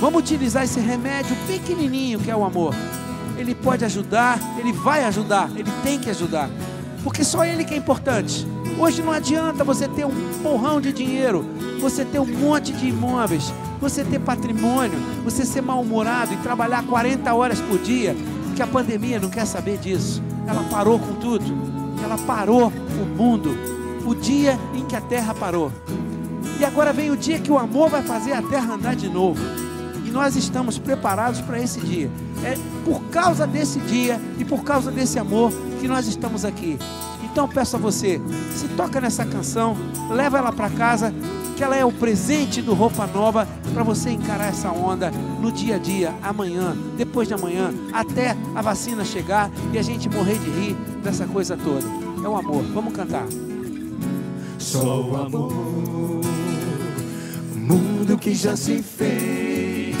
Vamos 0.00 0.20
utilizar 0.20 0.64
esse 0.64 0.80
remédio 0.80 1.36
pequenininho 1.46 2.20
que 2.20 2.30
é 2.30 2.36
o 2.36 2.44
amor. 2.44 2.74
Ele 3.36 3.54
pode 3.54 3.84
ajudar, 3.84 4.38
ele 4.58 4.72
vai 4.72 5.04
ajudar, 5.04 5.50
ele 5.56 5.70
tem 5.82 5.98
que 5.98 6.10
ajudar. 6.10 6.48
Porque 7.02 7.24
só 7.24 7.44
ele 7.44 7.64
que 7.64 7.74
é 7.74 7.76
importante. 7.76 8.46
Hoje 8.80 9.02
não 9.02 9.12
adianta 9.12 9.62
você 9.62 9.86
ter 9.86 10.06
um 10.06 10.32
porrão 10.42 10.80
de 10.80 10.90
dinheiro, 10.90 11.44
você 11.82 12.02
ter 12.02 12.18
um 12.18 12.24
monte 12.24 12.72
de 12.72 12.88
imóveis, 12.88 13.52
você 13.78 14.02
ter 14.02 14.18
patrimônio, 14.18 14.98
você 15.22 15.44
ser 15.44 15.60
mal-humorado 15.60 16.32
e 16.32 16.38
trabalhar 16.38 16.82
40 16.86 17.34
horas 17.34 17.60
por 17.60 17.78
dia, 17.78 18.16
porque 18.46 18.62
a 18.62 18.66
pandemia 18.66 19.20
não 19.20 19.28
quer 19.28 19.44
saber 19.44 19.76
disso. 19.76 20.22
Ela 20.46 20.64
parou 20.70 20.98
com 20.98 21.12
tudo. 21.16 21.44
Ela 22.02 22.16
parou 22.26 22.68
o 22.68 23.04
mundo. 23.04 23.50
O 24.06 24.14
dia 24.14 24.58
em 24.74 24.86
que 24.86 24.96
a 24.96 25.00
terra 25.02 25.34
parou. 25.34 25.70
E 26.58 26.64
agora 26.64 26.90
vem 26.90 27.10
o 27.10 27.16
dia 27.18 27.38
que 27.38 27.52
o 27.52 27.58
amor 27.58 27.90
vai 27.90 28.02
fazer 28.02 28.32
a 28.32 28.40
terra 28.40 28.72
andar 28.72 28.96
de 28.96 29.10
novo. 29.10 29.42
E 30.06 30.10
nós 30.10 30.36
estamos 30.36 30.78
preparados 30.78 31.42
para 31.42 31.60
esse 31.60 31.80
dia. 31.80 32.10
É 32.42 32.56
por 32.86 33.02
causa 33.10 33.46
desse 33.46 33.78
dia 33.80 34.18
e 34.38 34.44
por 34.44 34.64
causa 34.64 34.90
desse 34.90 35.18
amor 35.18 35.52
que 35.78 35.86
nós 35.86 36.06
estamos 36.06 36.46
aqui. 36.46 36.78
Então 37.30 37.48
peço 37.48 37.76
a 37.76 37.78
você, 37.78 38.20
se 38.54 38.66
toca 38.68 39.00
nessa 39.00 39.24
canção, 39.24 39.76
leva 40.10 40.38
ela 40.38 40.52
para 40.52 40.68
casa, 40.68 41.14
que 41.56 41.62
ela 41.62 41.76
é 41.76 41.84
o 41.84 41.92
presente 41.92 42.60
do 42.60 42.74
roupa 42.74 43.06
nova 43.06 43.46
para 43.72 43.84
você 43.84 44.10
encarar 44.10 44.48
essa 44.48 44.70
onda 44.70 45.10
no 45.40 45.52
dia 45.52 45.76
a 45.76 45.78
dia, 45.78 46.14
amanhã, 46.22 46.76
depois 46.96 47.28
de 47.28 47.34
amanhã, 47.34 47.72
até 47.92 48.36
a 48.54 48.62
vacina 48.62 49.04
chegar 49.04 49.50
e 49.72 49.78
a 49.78 49.82
gente 49.82 50.08
morrer 50.08 50.38
de 50.38 50.50
rir 50.50 50.74
dessa 51.04 51.26
coisa 51.26 51.56
toda. 51.56 51.86
É 52.24 52.28
o 52.28 52.36
amor. 52.36 52.62
Vamos 52.74 52.92
cantar. 52.92 53.26
Só 54.58 55.02
o 55.02 55.16
amor, 55.16 56.20
mundo 57.54 58.18
que 58.18 58.34
já 58.34 58.56
se 58.56 58.82
fez 58.82 59.96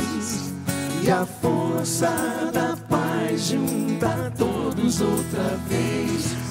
e 1.02 1.10
a 1.10 1.24
força 1.24 2.10
da 2.52 2.76
paz 2.88 3.48
junta 3.48 4.32
todos 4.36 5.00
outra 5.00 5.58
vez. 5.68 6.39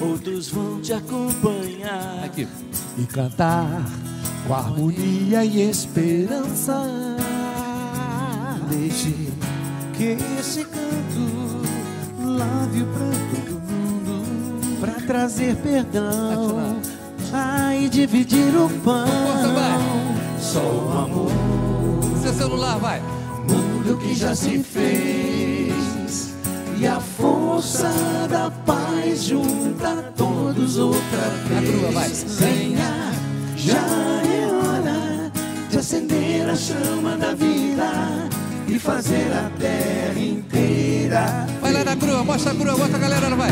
outros 0.00 0.48
vão 0.48 0.80
te 0.80 0.92
acompanhar. 0.92 2.24
Aqui. 2.24 2.48
E 2.98 3.06
cantar 3.06 3.84
com 4.46 4.54
harmonia 4.54 5.44
e 5.44 5.70
esperança. 5.70 6.82
Deixe 8.70 9.14
que 9.94 10.16
esse 10.38 10.64
canto 10.64 11.62
lave 12.20 12.82
o 12.82 12.86
pranto 12.86 13.50
do 13.50 13.60
mundo 13.60 14.80
pra 14.80 14.94
trazer 15.06 15.56
perdão. 15.56 16.80
Ai, 17.32 17.88
dividir 17.88 18.54
o 18.56 18.68
pão. 18.80 19.06
Só 20.40 20.60
o 20.60 20.92
amor. 20.92 21.32
Seu 22.22 22.32
celular, 22.32 22.78
vai. 22.78 23.02
Mundo 23.48 23.98
que 23.98 24.14
já 24.14 24.34
se 24.34 24.58
fez 24.60 25.23
e 26.84 26.86
a 26.86 27.00
força 27.00 27.90
da 28.28 28.50
paz 28.66 29.24
junta 29.24 30.12
todos 30.14 30.76
outra 30.76 31.30
vez. 31.48 32.26
Venha, 32.38 33.10
já 33.56 33.78
é 33.78 34.46
hora 34.52 35.32
de 35.70 35.78
acender 35.78 36.46
a 36.46 36.54
chama 36.54 37.16
da 37.16 37.34
vida 37.34 37.90
e 38.68 38.78
fazer 38.78 39.32
a 39.32 39.50
terra 39.58 40.20
inteira. 40.20 41.46
Vai 41.62 41.72
lá 41.72 41.84
na 41.84 41.96
crua, 41.96 42.22
mostra 42.22 42.52
a 42.52 42.54
crua, 42.54 42.76
bota 42.76 42.96
a 42.96 43.00
galera, 43.00 43.30
não 43.30 43.38
vai. 43.38 43.50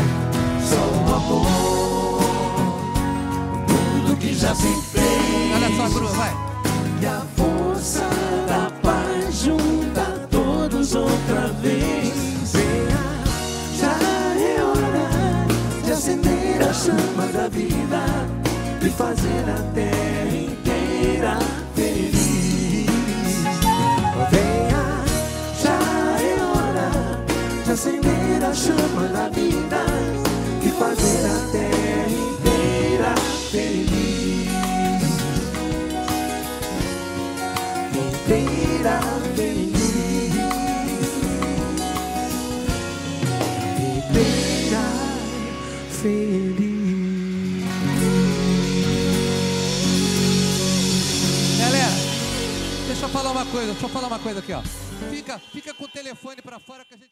Só 0.69 0.75
o 0.75 1.15
amor, 1.15 2.21
mundo 3.67 4.15
que 4.19 4.35
já 4.35 4.53
se 4.53 4.71
fez. 4.91 5.55
Olha 5.55 5.75
só 5.75 5.85
a 5.85 5.89
crua, 5.89 6.11
vai. 6.11 6.33
E 7.01 7.05
a 7.07 7.21
força 7.35 7.52
chama 16.83 17.25
da 17.27 17.47
vida 17.47 18.03
e 18.85 18.89
fazer 18.89 19.45
a 19.47 19.73
terra 19.73 20.35
inteira 20.35 21.39
feliz. 21.73 22.85
Venha, 24.29 24.83
já 25.63 25.79
é 26.19 26.35
hora 26.43 26.91
de 27.63 27.71
acender 27.71 28.43
a 28.43 28.53
chama 28.53 29.07
da 29.13 29.29
vida 29.29 29.85
e 30.61 30.69
fazer 30.71 31.25
a 31.25 31.39
terra 31.53 32.09
inteira 32.09 33.15
feliz. 33.49 34.49
inteira 37.95 38.99
feliz. 39.37 39.82
Uma 53.33 53.45
coisa, 53.47 53.71
deixa 53.71 53.85
eu 53.85 53.89
falar 53.89 54.07
uma 54.07 54.19
coisa 54.19 54.39
aqui, 54.39 54.53
ó. 54.53 54.61
Fica, 55.09 55.39
fica 55.39 55.73
com 55.73 55.85
o 55.85 55.87
telefone 55.87 56.39
pra 56.41 56.59
fora 56.59 56.85
que 56.85 56.93
a 56.93 56.97
gente. 56.97 57.09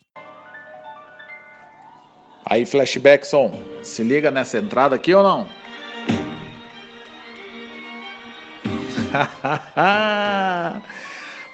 Aí, 2.45 2.63
Flashbackson, 2.65 3.59
se 3.81 4.03
liga 4.03 4.29
nessa 4.29 4.59
entrada 4.59 4.95
aqui 4.95 5.13
ou 5.15 5.23
não? 5.23 5.47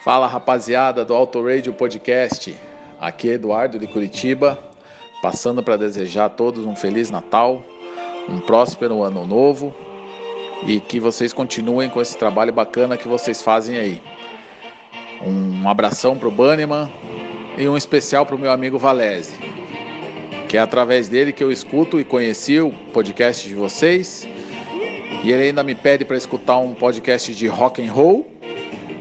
Fala 0.04 0.28
rapaziada 0.28 1.06
do 1.06 1.14
Auto 1.14 1.42
Radio 1.42 1.74
Podcast. 1.74 2.58
Aqui 3.00 3.30
é 3.30 3.34
Eduardo 3.34 3.80
de 3.80 3.88
Curitiba, 3.88 4.62
passando 5.22 5.64
para 5.64 5.78
desejar 5.78 6.26
a 6.26 6.30
todos 6.30 6.66
um 6.66 6.76
feliz 6.76 7.10
Natal, 7.10 7.64
um 8.28 8.42
próspero 8.42 9.02
ano 9.02 9.26
novo 9.26 9.74
e 10.66 10.82
que 10.82 11.00
vocês 11.00 11.32
continuem 11.32 11.90
com 11.90 12.02
esse 12.02 12.18
trabalho 12.18 12.52
bacana 12.52 12.98
que 12.98 13.08
vocês 13.08 13.42
fazem 13.42 13.78
aí. 13.78 14.17
Um 15.26 15.68
abração 15.68 16.18
pro 16.18 16.32
Banneman 16.32 16.92
e 17.58 17.68
um 17.68 17.76
especial 17.76 18.26
pro 18.26 18.38
meu 18.38 18.52
amigo 18.52 18.78
Valese, 18.78 19.34
que 20.48 20.58
é 20.58 20.60
através 20.60 21.10
dele 21.10 21.34
que 21.34 21.44
eu 21.44 21.52
escuto 21.52 22.00
e 22.00 22.04
conheci 22.04 22.60
o 22.60 22.72
podcast 22.94 23.48
de 23.48 23.56
vocês. 23.56 24.28
E 25.24 25.32
ele 25.32 25.44
ainda 25.44 25.64
me 25.64 25.74
pede 25.74 26.06
para 26.06 26.16
escutar 26.16 26.58
um 26.60 26.74
podcast 26.74 27.34
de 27.34 27.48
rock 27.48 27.82
and 27.82 27.92
roll 27.92 28.32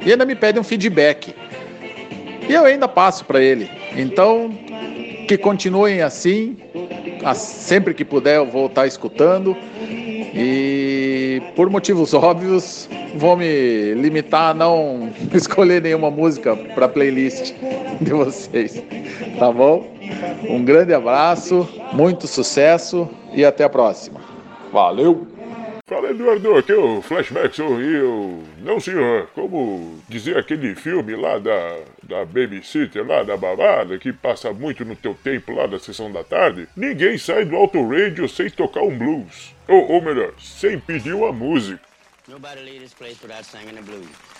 e 0.04 0.10
ainda 0.10 0.24
me 0.24 0.34
pede 0.34 0.58
um 0.58 0.64
feedback. 0.64 1.34
E 2.48 2.52
eu 2.52 2.64
ainda 2.64 2.88
passo 2.88 3.24
para 3.24 3.40
ele. 3.40 3.68
Então, 3.94 4.50
que 5.26 5.36
continuem 5.36 6.00
assim. 6.00 6.56
Sempre 7.34 7.92
que 7.92 8.04
puder, 8.04 8.36
eu 8.36 8.46
vou 8.46 8.66
estar 8.66 8.86
escutando. 8.86 9.56
E 10.38 11.40
por 11.56 11.70
motivos 11.70 12.12
óbvios, 12.12 12.90
vou 13.14 13.38
me 13.38 13.94
limitar 13.94 14.50
a 14.50 14.54
não 14.54 15.10
escolher 15.32 15.80
nenhuma 15.80 16.10
música 16.10 16.54
para 16.54 16.86
playlist 16.86 17.54
de 18.02 18.10
vocês. 18.10 18.82
Tá 19.38 19.50
bom? 19.50 19.90
Um 20.46 20.62
grande 20.62 20.92
abraço, 20.92 21.66
muito 21.94 22.26
sucesso 22.26 23.08
e 23.32 23.46
até 23.46 23.64
a 23.64 23.68
próxima. 23.70 24.20
Valeu! 24.70 25.26
Fala 25.88 26.10
Eduardo, 26.10 26.56
aqui 26.56 26.72
é 26.72 26.76
o 26.76 27.00
Flashback, 27.00 27.56
sou 27.56 27.80
eu. 27.80 28.40
Não 28.62 28.78
senhor, 28.78 29.28
como 29.34 29.94
dizia 30.08 30.38
aquele 30.38 30.74
filme 30.74 31.14
lá 31.16 31.38
da, 31.38 31.76
da 32.06 32.24
babysitter, 32.24 33.06
lá 33.06 33.22
da 33.22 33.36
babada, 33.36 33.98
que 33.98 34.12
passa 34.12 34.52
muito 34.52 34.84
no 34.84 34.96
teu 34.96 35.14
tempo 35.14 35.52
lá 35.52 35.66
da 35.66 35.78
sessão 35.78 36.10
da 36.10 36.24
tarde, 36.24 36.68
ninguém 36.76 37.18
sai 37.18 37.44
do 37.44 37.56
auto 37.56 37.86
radio 37.88 38.28
sem 38.28 38.48
tocar 38.48 38.82
um 38.82 38.96
blues. 38.96 39.54
Ou, 39.68 39.92
ou 39.92 40.02
melhor, 40.02 40.32
sem 40.40 40.78
pedir 40.78 41.14
uma 41.14 41.32
música. 41.32 41.80
Nobody 42.28 42.60
leave 42.62 42.80
this 42.80 42.94
place 42.94 43.18
without 43.22 43.44
singing 43.44 43.74
the 43.74 43.82
blues. 43.82 44.35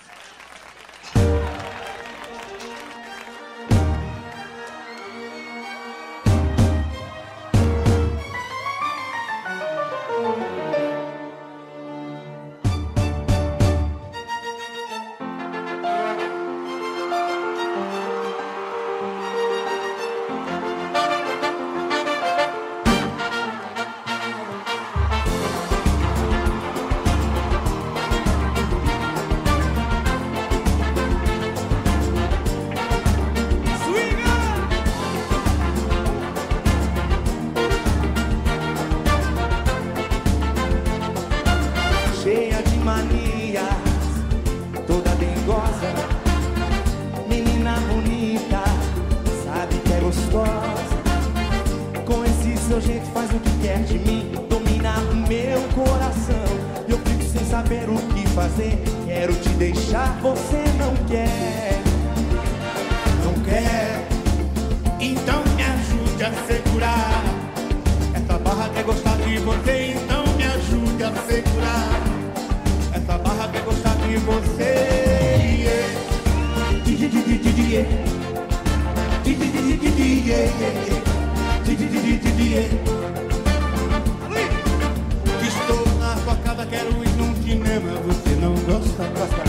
Estou 85.42 85.84
na 85.98 86.16
sua 86.16 86.36
casa, 86.36 86.66
quero 86.66 86.88
ir 87.04 87.10
num 87.16 87.34
cinema. 87.42 88.00
Você 88.06 88.34
não 88.40 88.54
gosta, 88.54 89.04
gosta. 89.18 89.42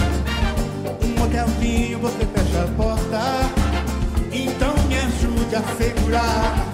Um 1.05 1.19
motelzinho, 1.19 1.99
você 1.99 2.25
fecha 2.25 2.63
a 2.63 2.67
porta. 2.75 3.21
Então 4.31 4.73
me 4.87 4.97
ajude 4.97 5.55
a 5.55 5.63
segurar. 5.77 6.65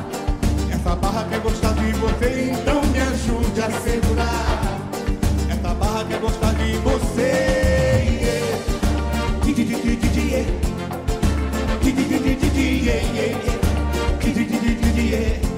Essa 0.71 0.95
barra 0.95 1.25
quer 1.29 1.39
gostar 1.39 1.73
de 1.73 1.91
você, 1.93 2.51
então 2.51 2.81
me 2.85 2.99
ajude 2.99 3.61
segurar. 3.83 4.79
Essa 5.49 5.73
barra 5.75 6.05
quer 6.05 6.19
gostar 6.19 6.53
de 6.55 6.77
você. 6.77 7.63
yeah. 10.33 10.72
kitty, 12.35 12.85
yeah, 12.85 13.13
yeah, 13.13 14.19
kitty, 14.19 14.45
kitty, 14.45 14.75
kitty. 14.75 15.52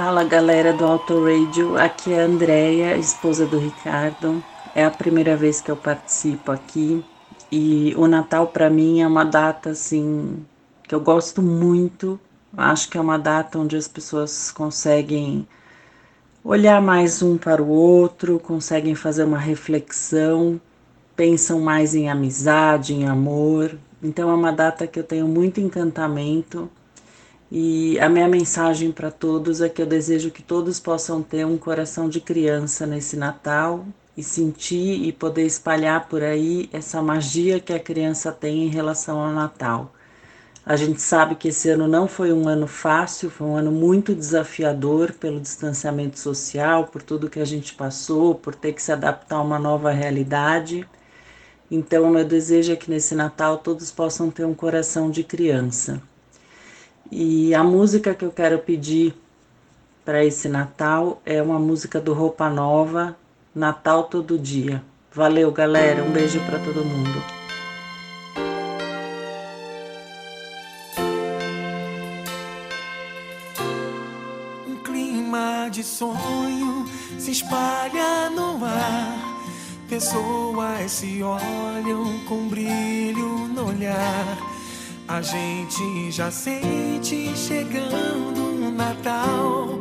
Fala 0.00 0.22
galera 0.22 0.72
do 0.72 0.84
Auto 0.84 1.24
Radio, 1.24 1.76
aqui 1.76 2.12
é 2.12 2.22
a 2.22 2.24
Andrea, 2.24 2.96
esposa 2.96 3.44
do 3.44 3.58
Ricardo. 3.58 4.40
É 4.72 4.84
a 4.84 4.90
primeira 4.92 5.36
vez 5.36 5.60
que 5.60 5.72
eu 5.72 5.76
participo 5.76 6.52
aqui 6.52 7.04
e 7.50 7.92
o 7.96 8.06
Natal 8.06 8.46
para 8.46 8.70
mim 8.70 9.00
é 9.00 9.06
uma 9.08 9.24
data 9.24 9.70
assim 9.70 10.46
que 10.84 10.94
eu 10.94 11.00
gosto 11.00 11.42
muito. 11.42 12.18
Acho 12.56 12.88
que 12.88 12.96
é 12.96 13.00
uma 13.00 13.18
data 13.18 13.58
onde 13.58 13.76
as 13.76 13.88
pessoas 13.88 14.52
conseguem 14.52 15.48
olhar 16.44 16.80
mais 16.80 17.20
um 17.20 17.36
para 17.36 17.60
o 17.60 17.68
outro, 17.68 18.38
conseguem 18.38 18.94
fazer 18.94 19.24
uma 19.24 19.38
reflexão, 19.38 20.60
pensam 21.16 21.60
mais 21.60 21.96
em 21.96 22.08
amizade, 22.08 22.94
em 22.94 23.08
amor. 23.08 23.76
Então 24.00 24.30
é 24.30 24.34
uma 24.34 24.52
data 24.52 24.86
que 24.86 25.00
eu 25.00 25.04
tenho 25.04 25.26
muito 25.26 25.60
encantamento. 25.60 26.70
E 27.50 27.98
a 27.98 28.08
minha 28.10 28.28
mensagem 28.28 28.92
para 28.92 29.10
todos 29.10 29.62
é 29.62 29.68
que 29.70 29.80
eu 29.80 29.86
desejo 29.86 30.30
que 30.30 30.42
todos 30.42 30.78
possam 30.78 31.22
ter 31.22 31.46
um 31.46 31.56
coração 31.56 32.06
de 32.08 32.20
criança 32.20 32.86
nesse 32.86 33.16
Natal 33.16 33.86
e 34.14 34.22
sentir 34.22 35.02
e 35.06 35.12
poder 35.12 35.46
espalhar 35.46 36.08
por 36.08 36.22
aí 36.22 36.68
essa 36.72 37.00
magia 37.00 37.58
que 37.58 37.72
a 37.72 37.80
criança 37.80 38.30
tem 38.32 38.64
em 38.64 38.68
relação 38.68 39.18
ao 39.18 39.32
Natal. 39.32 39.94
A 40.66 40.76
gente 40.76 41.00
sabe 41.00 41.34
que 41.36 41.48
esse 41.48 41.70
ano 41.70 41.88
não 41.88 42.06
foi 42.06 42.32
um 42.34 42.46
ano 42.46 42.66
fácil, 42.66 43.30
foi 43.30 43.46
um 43.46 43.56
ano 43.56 43.72
muito 43.72 44.14
desafiador 44.14 45.14
pelo 45.14 45.40
distanciamento 45.40 46.18
social, 46.18 46.88
por 46.88 47.02
tudo 47.02 47.30
que 47.30 47.40
a 47.40 47.44
gente 47.46 47.74
passou, 47.74 48.34
por 48.34 48.54
ter 48.54 48.74
que 48.74 48.82
se 48.82 48.92
adaptar 48.92 49.36
a 49.36 49.42
uma 49.42 49.58
nova 49.58 49.90
realidade. 49.90 50.86
Então, 51.70 52.10
meu 52.10 52.24
desejo 52.26 52.72
é 52.72 52.76
que 52.76 52.90
nesse 52.90 53.14
Natal 53.14 53.56
todos 53.58 53.90
possam 53.90 54.30
ter 54.30 54.44
um 54.44 54.54
coração 54.54 55.10
de 55.10 55.24
criança. 55.24 56.02
E 57.10 57.54
a 57.54 57.64
música 57.64 58.14
que 58.14 58.24
eu 58.24 58.30
quero 58.30 58.58
pedir 58.58 59.14
para 60.04 60.24
esse 60.24 60.48
Natal 60.48 61.22
é 61.24 61.42
uma 61.42 61.58
música 61.58 61.98
do 62.00 62.12
Roupa 62.12 62.50
Nova, 62.50 63.16
Natal 63.54 64.04
Todo 64.04 64.38
Dia. 64.38 64.82
Valeu, 65.12 65.50
galera. 65.50 66.04
Um 66.04 66.12
beijo 66.12 66.38
para 66.40 66.58
todo 66.58 66.84
mundo. 66.84 67.24
Um 74.66 74.76
clima 74.84 75.68
de 75.70 75.82
sonho 75.82 76.86
se 77.18 77.30
espalha 77.30 78.28
no 78.30 78.62
ar. 78.64 79.18
Pessoas 79.88 80.92
se 80.92 81.22
olham 81.22 82.18
com 82.26 82.48
brilho 82.48 83.48
no 83.48 83.68
olhar. 83.68 84.57
A 85.08 85.20
gente 85.22 86.12
já 86.12 86.30
sente 86.30 87.34
chegando 87.34 88.66
o 88.66 88.70
Natal. 88.70 89.80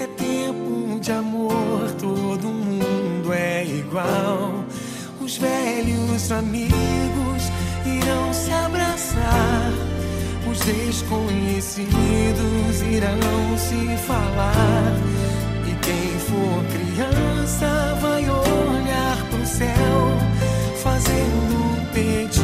É 0.00 0.06
tempo 0.08 0.98
de 0.98 1.12
amor, 1.12 1.92
todo 1.92 2.48
mundo 2.48 3.32
é 3.32 3.64
igual. 3.64 4.64
Os 5.20 5.36
velhos 5.36 6.32
amigos 6.32 7.44
irão 7.86 8.34
se 8.34 8.50
abraçar. 8.50 9.70
Os 10.50 10.58
desconhecidos 10.58 12.82
irão 12.90 13.56
se 13.56 13.96
falar. 14.08 14.92
E 15.68 15.74
quem 15.84 16.18
for 16.18 16.64
criança 16.72 17.96
vai 18.00 18.28
olhar 18.28 19.24
pro 19.30 19.46
céu, 19.46 20.18
fazendo 20.82 21.54
um 21.54 21.84
pedido 21.92 22.43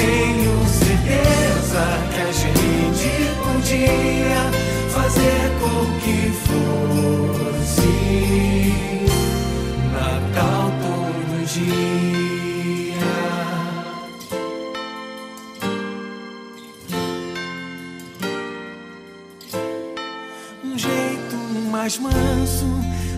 Tenho 0.00 0.56
certeza 0.66 1.84
que 2.12 2.20
a 2.20 2.32
gente 2.32 3.12
podia 3.44 4.42
fazer 4.88 5.42
com 5.60 5.78
que 6.00 6.18
fosse 6.46 7.94
Natal 9.92 10.64
todo 10.80 11.32
dia. 11.46 11.90
Um 20.64 20.78
jeito 20.78 21.36
mais 21.70 21.98
manso 21.98 22.70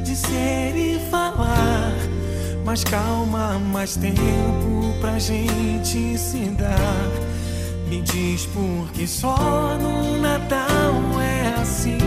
de 0.03 0.17
ser 0.17 0.75
e 0.77 0.99
falar. 1.11 1.93
Mais 2.65 2.83
calma, 2.85 3.59
mais 3.59 3.97
tempo 3.97 4.82
pra 5.03 5.19
gente 5.19 6.17
se 6.17 6.49
dar. 6.51 7.11
Me 7.89 8.01
diz 8.03 8.47
por 8.47 8.89
que 8.93 9.05
só 9.05 9.77
no 9.77 10.17
Natal 10.19 10.95
é 11.21 11.61
assim. 11.61 11.99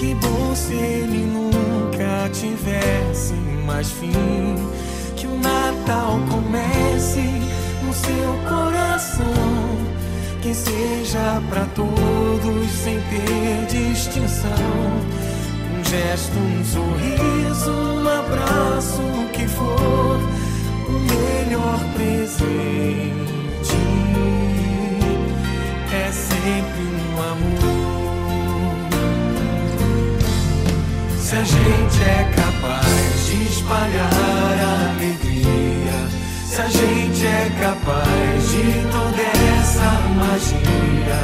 Que 0.00 0.12
bom 0.16 0.54
se 0.56 0.74
ele 0.74 1.24
nunca 1.24 2.28
tivesse 2.32 3.34
mais 3.64 3.88
fim. 3.92 4.10
Que 5.14 5.28
o 5.28 5.38
Natal 5.38 6.18
comece 6.28 7.22
no 7.86 7.94
seu 7.94 8.32
coração. 8.48 9.24
Que 10.42 10.52
seja 10.52 11.40
pra 11.48 11.64
todos 11.76 12.70
sem 12.72 12.98
ter 13.02 13.66
distinção. 13.70 14.50
Um 15.72 15.84
gesto, 15.84 16.36
um 16.36 16.64
sorriso, 16.64 17.70
um 17.70 18.08
abraço, 18.08 19.00
o 19.00 19.28
que 19.32 19.46
for, 19.46 20.33
o 20.88 20.92
melhor 20.92 21.80
presente 21.94 22.34
é 25.92 26.12
sempre 26.12 26.82
um 26.82 27.22
amor. 27.22 27.64
Se 31.18 31.36
a 31.36 31.44
gente 31.44 32.02
é 32.02 32.30
capaz 32.36 33.26
de 33.26 33.42
espalhar 33.44 34.56
a 34.60 34.90
alegria, 34.90 35.98
se 36.46 36.60
a 36.60 36.68
gente 36.68 37.26
é 37.26 37.50
capaz 37.60 38.50
de 38.50 38.64
toda 38.90 39.22
essa 39.58 39.90
magia. 40.16 41.18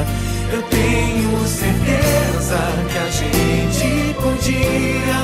Eu 0.51 0.61
tenho 0.63 1.47
certeza 1.47 2.57
que 2.91 2.97
a 2.97 3.09
gente 3.09 4.13
podia 4.15 5.19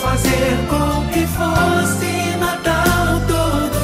fazer 0.00 0.58
com 0.68 1.06
que 1.12 1.24
fosse 1.26 2.22
todo 2.62 2.91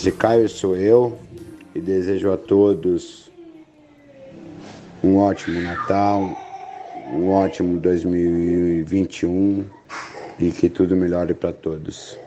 Esse 0.00 0.12
Caio 0.12 0.48
sou 0.48 0.74
eu 0.74 1.18
e 1.74 1.78
desejo 1.78 2.32
a 2.32 2.36
todos 2.38 3.30
um 5.04 5.18
ótimo 5.18 5.60
Natal, 5.60 6.22
um 7.12 7.28
ótimo 7.28 7.78
2021 7.78 9.66
e 10.38 10.52
que 10.52 10.70
tudo 10.70 10.96
melhore 10.96 11.34
para 11.34 11.52
todos. 11.52 12.18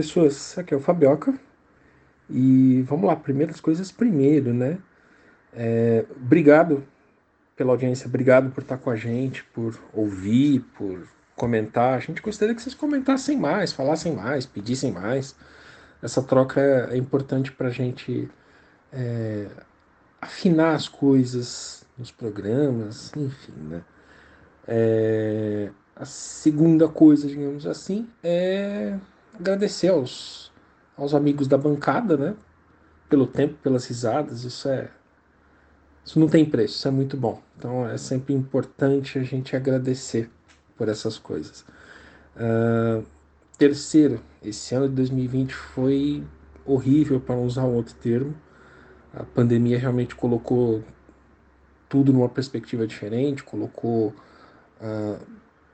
Pessoas. 0.00 0.56
Aqui 0.56 0.72
é 0.72 0.76
o 0.76 0.80
Fabioca. 0.80 1.34
E 2.28 2.82
vamos 2.88 3.06
lá, 3.06 3.14
primeiras 3.14 3.60
coisas 3.60 3.92
primeiro, 3.92 4.54
né? 4.54 4.78
É, 5.52 6.06
obrigado 6.16 6.82
pela 7.54 7.72
audiência, 7.72 8.06
obrigado 8.06 8.50
por 8.50 8.62
estar 8.62 8.78
com 8.78 8.88
a 8.88 8.96
gente, 8.96 9.44
por 9.44 9.78
ouvir, 9.92 10.60
por 10.78 11.06
comentar. 11.36 11.98
A 11.98 12.00
gente 12.00 12.22
gostaria 12.22 12.54
que 12.54 12.62
vocês 12.62 12.74
comentassem 12.74 13.36
mais, 13.36 13.72
falassem 13.72 14.14
mais, 14.14 14.46
pedissem 14.46 14.90
mais. 14.90 15.34
Essa 16.02 16.22
troca 16.22 16.88
é, 16.90 16.96
importante 16.96 17.52
para 17.52 17.68
a 17.68 17.72
gente 17.72 18.30
é, 18.90 19.48
afinar 20.20 20.74
as 20.74 20.88
coisas 20.88 21.84
nos 21.98 22.10
programas, 22.10 23.12
enfim, 23.14 23.52
né? 23.68 23.82
É, 24.66 25.70
a 25.94 26.06
segunda 26.06 26.88
coisa, 26.88 27.26
digamos 27.26 27.66
assim, 27.66 28.08
é 28.22 28.96
agradecer 29.38 29.88
aos, 29.88 30.52
aos 30.96 31.14
amigos 31.14 31.46
da 31.46 31.58
bancada, 31.58 32.16
né? 32.16 32.34
Pelo 33.08 33.26
tempo, 33.26 33.54
pelas 33.62 33.86
risadas, 33.86 34.44
isso 34.44 34.68
é. 34.68 34.90
Isso 36.04 36.18
não 36.18 36.28
tem 36.28 36.44
preço, 36.44 36.76
isso 36.76 36.88
é 36.88 36.90
muito 36.90 37.16
bom. 37.16 37.42
Então 37.56 37.88
é 37.88 37.96
sempre 37.96 38.34
importante 38.34 39.18
a 39.18 39.22
gente 39.22 39.54
agradecer 39.54 40.30
por 40.76 40.88
essas 40.88 41.18
coisas. 41.18 41.64
Uh, 42.36 43.04
terceiro, 43.58 44.20
esse 44.42 44.74
ano 44.74 44.88
de 44.88 44.94
2020 44.94 45.54
foi 45.54 46.24
horrível, 46.64 47.20
para 47.20 47.36
usar 47.36 47.64
um 47.64 47.74
outro 47.74 47.94
termo. 47.96 48.34
A 49.12 49.24
pandemia 49.24 49.78
realmente 49.78 50.14
colocou 50.14 50.82
tudo 51.88 52.12
numa 52.12 52.28
perspectiva 52.28 52.86
diferente, 52.86 53.42
colocou 53.42 54.14
uh, 54.80 55.20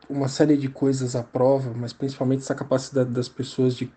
uma 0.08 0.28
série 0.28 0.56
de 0.56 0.68
coisas 0.68 1.16
à 1.16 1.22
prova, 1.22 1.72
mas 1.74 1.92
principalmente 1.92 2.42
essa 2.42 2.54
capacidade 2.54 3.10
das 3.10 3.28
pessoas 3.28 3.74
de 3.74 3.90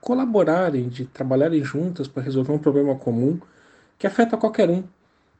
colaborarem, 0.00 0.88
de 0.88 1.06
trabalharem 1.06 1.62
juntas 1.62 2.08
para 2.08 2.22
resolver 2.22 2.52
um 2.52 2.58
problema 2.58 2.94
comum 2.96 3.40
que 3.98 4.06
afeta 4.06 4.36
qualquer 4.36 4.68
um, 4.68 4.82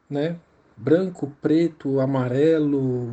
né? 0.09 0.37
Branco, 0.77 1.33
preto, 1.43 2.01
amarelo, 2.01 3.13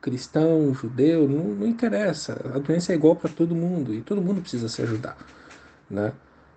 cristão, 0.00 0.72
judeu, 0.74 1.28
não, 1.28 1.44
não 1.44 1.66
interessa. 1.66 2.40
A 2.54 2.58
doença 2.58 2.92
é 2.92 2.96
igual 2.96 3.16
para 3.16 3.30
todo 3.30 3.54
mundo 3.54 3.94
e 3.94 4.02
todo 4.02 4.20
mundo 4.20 4.40
precisa 4.40 4.68
se 4.68 4.82
ajudar, 4.82 5.16
né? 5.88 6.12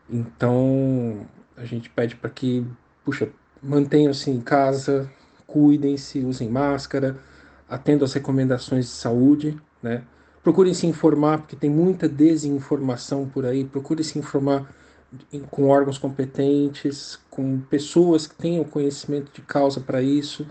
Então 0.10 1.26
a 1.56 1.66
gente 1.66 1.90
pede 1.90 2.16
para 2.16 2.30
que, 2.30 2.66
puxa, 3.06 3.30
mantenham-se 3.62 4.30
em 4.30 4.42
casa, 4.42 5.10
cuidem-se, 5.48 6.20
usem 6.20 6.50
máscara, 6.50 7.18
atendam 7.70 8.06
às 8.06 8.14
recomendações 8.14 8.86
de 8.86 8.92
saúde, 8.92 9.58
né? 9.84 10.04
Procurem 10.42 10.74
se 10.74 10.88
informar, 10.88 11.40
porque 11.40 11.56
tem 11.56 11.70
muita 11.70 12.08
desinformação 12.10 13.28
por 13.28 13.46
aí. 13.46 13.64
Procurem 13.64 14.04
se 14.04 14.18
informar 14.18 14.74
com 15.52 15.68
órgãos 15.68 15.98
competentes, 15.98 17.20
com 17.30 17.60
pessoas 17.62 18.28
que 18.28 18.36
tenham 18.36 18.64
conhecimento 18.64 19.32
de 19.32 19.42
causa 19.42 19.80
para 19.80 20.02
isso. 20.02 20.46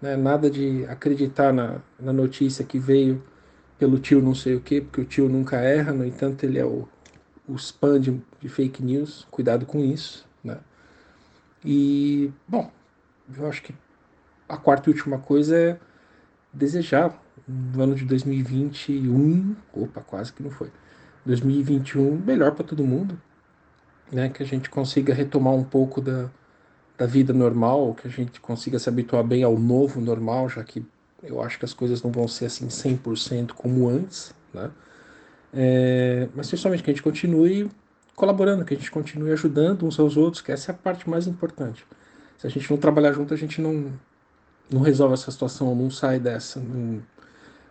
Né? 0.00 0.16
Nada 0.16 0.50
de 0.50 0.84
acreditar 0.86 1.52
na, 1.52 1.80
na 2.00 2.12
notícia 2.12 2.64
que 2.64 2.78
veio 2.78 3.22
pelo 3.78 3.98
tio 3.98 4.20
não 4.20 4.34
sei 4.34 4.56
o 4.56 4.60
quê, 4.60 4.80
porque 4.80 5.00
o 5.00 5.04
tio 5.04 5.28
nunca 5.28 5.58
erra, 5.58 5.92
no 5.92 6.04
entanto, 6.04 6.42
ele 6.44 6.58
é 6.58 6.64
o, 6.64 6.88
o 7.46 7.54
spam 7.54 8.00
de, 8.00 8.20
de 8.40 8.48
fake 8.48 8.82
news. 8.82 9.26
Cuidado 9.30 9.66
com 9.66 9.84
isso. 9.84 10.26
Né? 10.42 10.58
E, 11.64 12.32
bom, 12.46 12.72
eu 13.36 13.46
acho 13.46 13.62
que 13.62 13.72
a 14.48 14.56
quarta 14.56 14.90
e 14.90 14.92
última 14.92 15.18
coisa 15.18 15.56
é 15.56 15.78
desejar 16.52 17.22
no 17.48 17.82
ano 17.82 17.94
de 17.94 18.04
2021, 18.04 19.56
opa, 19.72 20.00
quase 20.02 20.32
que 20.32 20.42
não 20.42 20.50
foi, 20.50 20.70
2021 21.24 22.22
melhor 22.24 22.52
para 22.52 22.64
todo 22.64 22.84
mundo, 22.84 23.18
né? 24.12 24.28
Que 24.28 24.42
a 24.42 24.46
gente 24.46 24.68
consiga 24.68 25.14
retomar 25.14 25.54
um 25.54 25.64
pouco 25.64 26.00
da, 26.00 26.30
da 26.96 27.06
vida 27.06 27.32
normal, 27.32 27.94
que 27.94 28.06
a 28.06 28.10
gente 28.10 28.40
consiga 28.40 28.78
se 28.78 28.88
habituar 28.88 29.24
bem 29.24 29.42
ao 29.42 29.58
novo 29.58 30.00
normal, 30.00 30.48
já 30.48 30.62
que 30.62 30.84
eu 31.22 31.42
acho 31.42 31.58
que 31.58 31.64
as 31.64 31.74
coisas 31.74 32.02
não 32.02 32.10
vão 32.12 32.28
ser 32.28 32.46
assim 32.46 32.68
100% 32.68 33.52
como 33.52 33.88
antes, 33.88 34.34
né? 34.52 34.70
É, 35.52 36.28
mas 36.34 36.48
principalmente 36.48 36.82
que 36.82 36.90
a 36.90 36.92
gente 36.92 37.02
continue 37.02 37.70
colaborando, 38.14 38.64
que 38.64 38.74
a 38.74 38.76
gente 38.76 38.90
continue 38.90 39.32
ajudando 39.32 39.86
uns 39.86 39.98
aos 39.98 40.16
outros, 40.16 40.42
que 40.42 40.52
essa 40.52 40.72
é 40.72 40.74
a 40.74 40.76
parte 40.76 41.08
mais 41.08 41.26
importante. 41.26 41.86
Se 42.36 42.46
a 42.46 42.50
gente 42.50 42.70
não 42.70 42.76
trabalhar 42.76 43.12
junto, 43.12 43.32
a 43.32 43.36
gente 43.36 43.60
não, 43.60 43.92
não 44.70 44.80
resolve 44.80 45.14
essa 45.14 45.30
situação, 45.30 45.74
não 45.74 45.90
sai 45.90 46.18
dessa. 46.18 46.60
Não... 46.60 47.00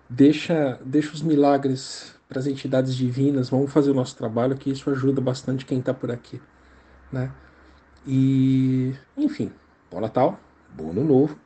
Deixa, 0.10 0.80
deixa 0.86 1.14
os 1.14 1.22
milagres 1.22 2.16
para 2.30 2.39
as 2.39 2.47
entidades 2.47 2.95
divinas, 2.95 3.49
vamos 3.49 3.72
fazer 3.72 3.91
o 3.91 3.93
nosso 3.93 4.16
trabalho, 4.16 4.58
que 4.58 4.70
isso 4.70 4.89
ajuda 4.89 5.20
bastante 5.22 5.66
quem 5.66 5.80
está 5.80 5.93
por 5.93 6.12
aqui. 6.12 6.41
Né? 7.12 7.32
E, 8.05 8.93
enfim, 9.18 9.51
bom 9.91 9.99
Natal, 9.99 10.39
bom 10.74 10.91
Ano 10.91 11.03
Novo. 11.03 11.38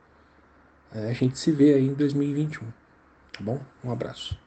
É, 0.94 1.10
a 1.10 1.14
gente 1.14 1.40
se 1.40 1.52
vê 1.52 1.74
aí 1.74 1.88
em 1.88 1.94
2021. 1.94 2.66
Tá 3.32 3.40
bom? 3.42 3.60
Um 3.84 3.92
abraço. 3.92 4.38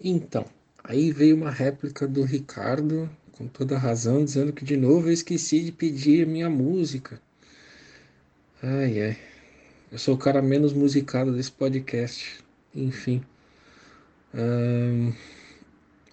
Então, 0.00 0.44
aí 0.82 1.12
veio 1.12 1.36
uma 1.36 1.50
réplica 1.50 2.08
do 2.08 2.24
Ricardo, 2.24 3.08
com 3.32 3.46
toda 3.46 3.78
razão, 3.78 4.24
dizendo 4.24 4.52
que 4.52 4.64
de 4.64 4.76
novo 4.76 5.08
eu 5.08 5.12
esqueci 5.12 5.62
de 5.62 5.72
pedir 5.72 6.26
a 6.26 6.30
minha 6.30 6.50
música. 6.50 7.20
Ai, 8.62 9.00
ai. 9.00 9.31
Eu 9.92 9.98
sou 9.98 10.14
o 10.14 10.18
cara 10.18 10.40
menos 10.40 10.72
musicado 10.72 11.34
desse 11.36 11.52
podcast. 11.52 12.42
Enfim. 12.74 13.22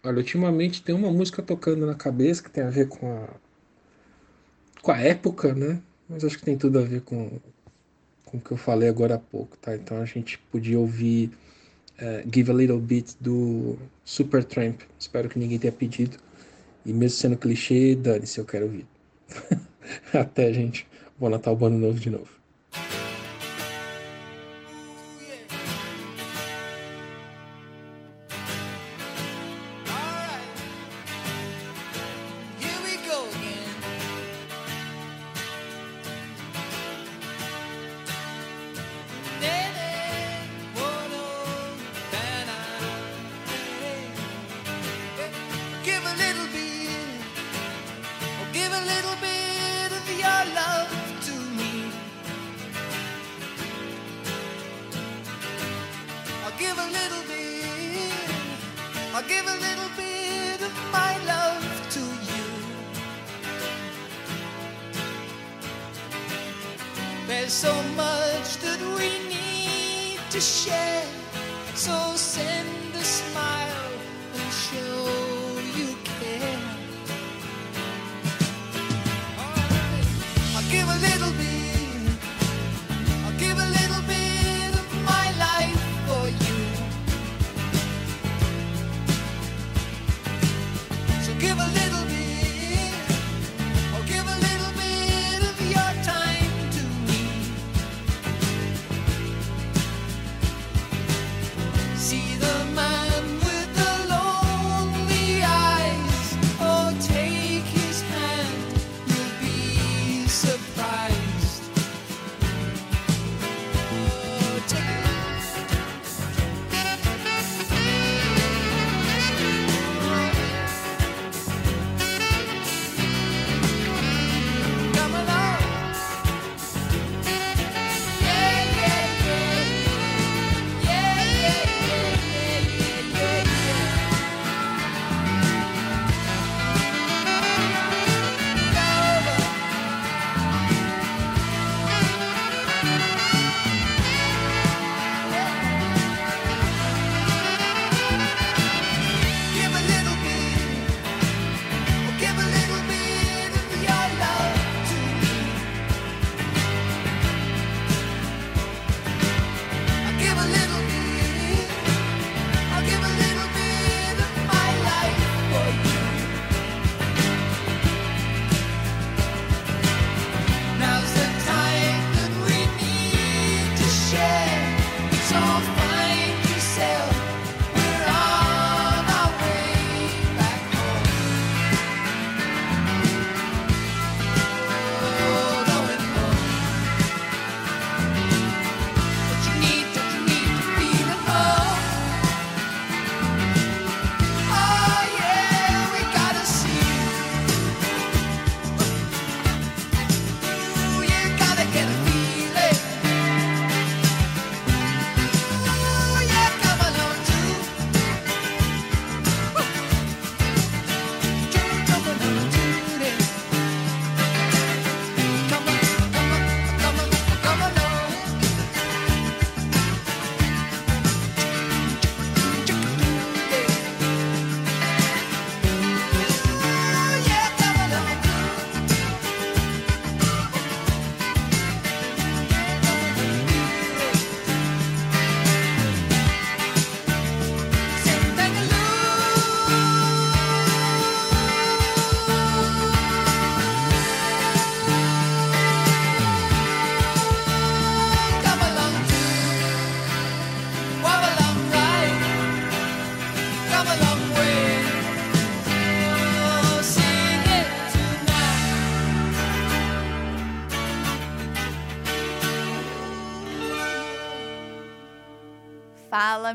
Olha, 0.03 0.17
ultimamente 0.17 0.83
tem 0.83 0.93
uma 0.93 1.09
música 1.09 1.41
tocando 1.41 1.85
na 1.85 1.95
cabeça 1.95 2.43
que 2.43 2.51
tem 2.51 2.61
a 2.61 2.69
ver 2.69 2.89
com 2.89 3.09
a, 3.09 3.29
com 4.81 4.91
a 4.91 4.97
época, 4.99 5.53
né? 5.53 5.81
Mas 6.09 6.25
acho 6.25 6.37
que 6.37 6.43
tem 6.43 6.57
tudo 6.57 6.77
a 6.77 6.81
ver 6.81 7.01
com, 7.03 7.39
com 8.25 8.37
o 8.37 8.41
que 8.41 8.51
eu 8.51 8.57
falei 8.57 8.89
agora 8.89 9.15
há 9.15 9.19
pouco, 9.19 9.55
tá? 9.57 9.73
Então 9.73 10.01
a 10.01 10.05
gente 10.05 10.37
podia 10.51 10.77
ouvir 10.77 11.31
uh, 12.01 12.29
Give 12.33 12.51
a 12.51 12.53
Little 12.53 12.81
Bit 12.81 13.15
do 13.21 13.77
Supertramp. 14.03 14.81
Espero 14.99 15.29
que 15.29 15.39
ninguém 15.39 15.57
tenha 15.57 15.71
pedido. 15.71 16.17
E 16.85 16.91
mesmo 16.91 17.17
sendo 17.17 17.37
clichê, 17.37 17.95
dane-se, 17.95 18.39
eu 18.39 18.45
quero 18.45 18.65
ouvir. 18.65 18.85
Até, 20.13 20.51
gente. 20.51 20.85
Bom 21.17 21.29
Natal, 21.29 21.55
bom 21.55 21.67
ano 21.67 21.77
novo 21.77 21.97
de 21.97 22.09
novo. 22.09 22.38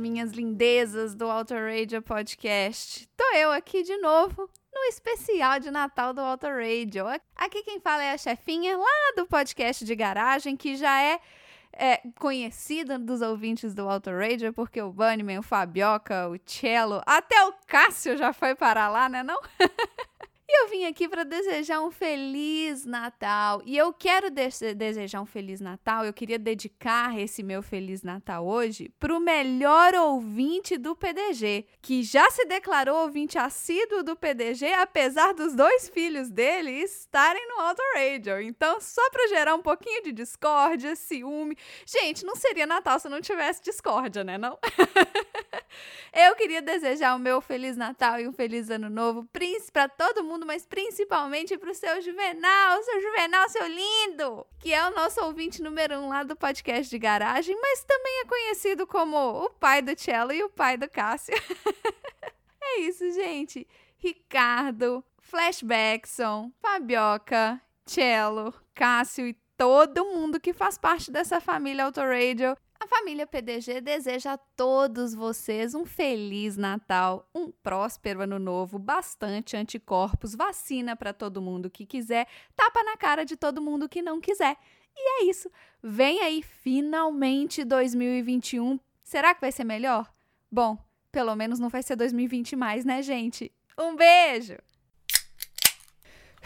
Minhas 0.04 0.32
lindezas 0.32 1.14
do 1.14 1.30
Auto 1.30 1.54
Radio 1.54 2.02
Podcast. 2.02 3.08
Tô 3.16 3.24
eu 3.34 3.50
aqui 3.50 3.82
de 3.82 3.96
novo 3.96 4.50
no 4.70 4.80
especial 4.82 5.58
de 5.58 5.70
Natal 5.70 6.12
do 6.12 6.20
Auto 6.20 6.46
Radio. 6.46 7.06
Aqui 7.34 7.62
quem 7.62 7.80
fala 7.80 8.02
é 8.02 8.12
a 8.12 8.18
chefinha 8.18 8.76
lá 8.76 9.12
do 9.16 9.26
podcast 9.26 9.82
de 9.82 9.96
garagem, 9.96 10.58
que 10.58 10.76
já 10.76 11.00
é, 11.00 11.18
é 11.72 12.02
conhecida 12.20 12.98
dos 12.98 13.22
ouvintes 13.22 13.74
do 13.74 13.88
Auto 13.88 14.10
Radio, 14.10 14.52
porque 14.52 14.82
o 14.82 14.92
Bunnyman, 14.92 15.38
o 15.38 15.42
Fabioca, 15.42 16.28
o 16.28 16.36
Cello, 16.44 17.00
até 17.06 17.42
o 17.46 17.54
Cássio 17.66 18.14
já 18.18 18.34
foi 18.34 18.54
para 18.54 18.90
lá, 18.90 19.08
né 19.08 19.22
não? 19.22 19.40
Eu 20.56 20.68
vim 20.68 20.84
aqui 20.84 21.08
para 21.08 21.24
desejar 21.24 21.80
um 21.80 21.90
feliz 21.90 22.84
Natal. 22.86 23.60
E 23.66 23.76
eu 23.76 23.92
quero 23.92 24.30
de- 24.30 24.74
desejar 24.74 25.20
um 25.20 25.26
feliz 25.26 25.60
Natal. 25.60 26.04
Eu 26.04 26.12
queria 26.12 26.38
dedicar 26.38 27.18
esse 27.18 27.42
meu 27.42 27.62
feliz 27.62 28.02
Natal 28.02 28.46
hoje 28.46 28.90
para 29.00 29.14
o 29.14 29.20
melhor 29.20 29.94
ouvinte 29.94 30.78
do 30.78 30.94
PDG, 30.94 31.66
que 31.82 32.02
já 32.02 32.30
se 32.30 32.44
declarou 32.46 33.02
ouvinte 33.02 33.36
assíduo 33.38 34.02
do 34.02 34.16
PDG, 34.16 34.72
apesar 34.74 35.34
dos 35.34 35.54
dois 35.54 35.88
filhos 35.88 36.30
dele 36.30 36.70
estarem 36.70 37.46
no 37.48 37.60
Auto 37.60 37.82
Radio. 37.94 38.40
Então, 38.40 38.80
só 38.80 39.10
para 39.10 39.26
gerar 39.28 39.54
um 39.54 39.62
pouquinho 39.62 40.02
de 40.02 40.12
discórdia, 40.12 40.94
ciúme. 40.94 41.56
Gente, 41.84 42.24
não 42.24 42.36
seria 42.36 42.66
Natal 42.66 42.98
se 43.00 43.08
não 43.08 43.20
tivesse 43.20 43.62
discórdia, 43.62 44.22
né? 44.22 44.38
Não? 44.38 44.58
Eu 46.12 46.36
queria 46.36 46.62
desejar 46.62 47.16
o 47.16 47.18
meu 47.18 47.40
Feliz 47.40 47.76
Natal 47.76 48.20
e 48.20 48.28
um 48.28 48.32
Feliz 48.32 48.70
Ano 48.70 48.88
Novo 48.88 49.28
para 49.72 49.88
todo 49.88 50.22
mundo, 50.22 50.43
mas 50.44 50.66
principalmente 50.66 51.56
para 51.56 51.70
o 51.70 51.74
seu 51.74 52.00
Juvenal, 52.02 52.82
seu 52.82 53.00
Juvenal, 53.00 53.48
seu 53.48 53.66
lindo, 53.66 54.46
que 54.58 54.72
é 54.72 54.86
o 54.88 54.94
nosso 54.94 55.20
ouvinte 55.24 55.62
número 55.62 55.98
um 55.98 56.08
lá 56.08 56.22
do 56.22 56.36
podcast 56.36 56.90
de 56.90 56.98
garagem, 56.98 57.58
mas 57.60 57.84
também 57.84 58.20
é 58.20 58.24
conhecido 58.24 58.86
como 58.86 59.16
o 59.16 59.50
pai 59.50 59.82
do 59.82 59.98
Cello 59.98 60.32
e 60.32 60.42
o 60.42 60.50
pai 60.50 60.76
do 60.76 60.88
Cássio. 60.88 61.34
é 62.62 62.80
isso, 62.80 63.10
gente. 63.12 63.66
Ricardo, 63.98 65.04
Flashbackson, 65.20 66.52
Fabioca, 66.60 67.60
Cello, 67.86 68.52
Cássio 68.74 69.26
e 69.26 69.36
todo 69.56 70.04
mundo 70.04 70.40
que 70.40 70.52
faz 70.52 70.76
parte 70.76 71.10
dessa 71.10 71.40
família 71.40 71.84
Autoradio. 71.84 72.56
A 72.84 72.86
família 72.86 73.26
PDG 73.26 73.80
deseja 73.80 74.34
a 74.34 74.36
todos 74.36 75.14
vocês 75.14 75.74
um 75.74 75.86
feliz 75.86 76.54
Natal, 76.58 77.26
um 77.34 77.50
próspero 77.50 78.20
ano 78.20 78.38
novo, 78.38 78.78
bastante 78.78 79.56
anticorpos, 79.56 80.34
vacina 80.34 80.94
para 80.94 81.14
todo 81.14 81.40
mundo 81.40 81.70
que 81.70 81.86
quiser, 81.86 82.28
tapa 82.54 82.82
na 82.82 82.94
cara 82.98 83.24
de 83.24 83.36
todo 83.36 83.62
mundo 83.62 83.88
que 83.88 84.02
não 84.02 84.20
quiser. 84.20 84.58
E 84.94 85.22
é 85.22 85.30
isso. 85.30 85.50
Vem 85.82 86.20
aí 86.20 86.42
finalmente 86.42 87.64
2021. 87.64 88.78
Será 89.02 89.34
que 89.34 89.40
vai 89.40 89.50
ser 89.50 89.64
melhor? 89.64 90.12
Bom, 90.52 90.76
pelo 91.10 91.34
menos 91.34 91.58
não 91.58 91.70
vai 91.70 91.82
ser 91.82 91.96
2020 91.96 92.54
mais, 92.54 92.84
né, 92.84 93.00
gente? 93.00 93.50
Um 93.78 93.96
beijo! 93.96 94.58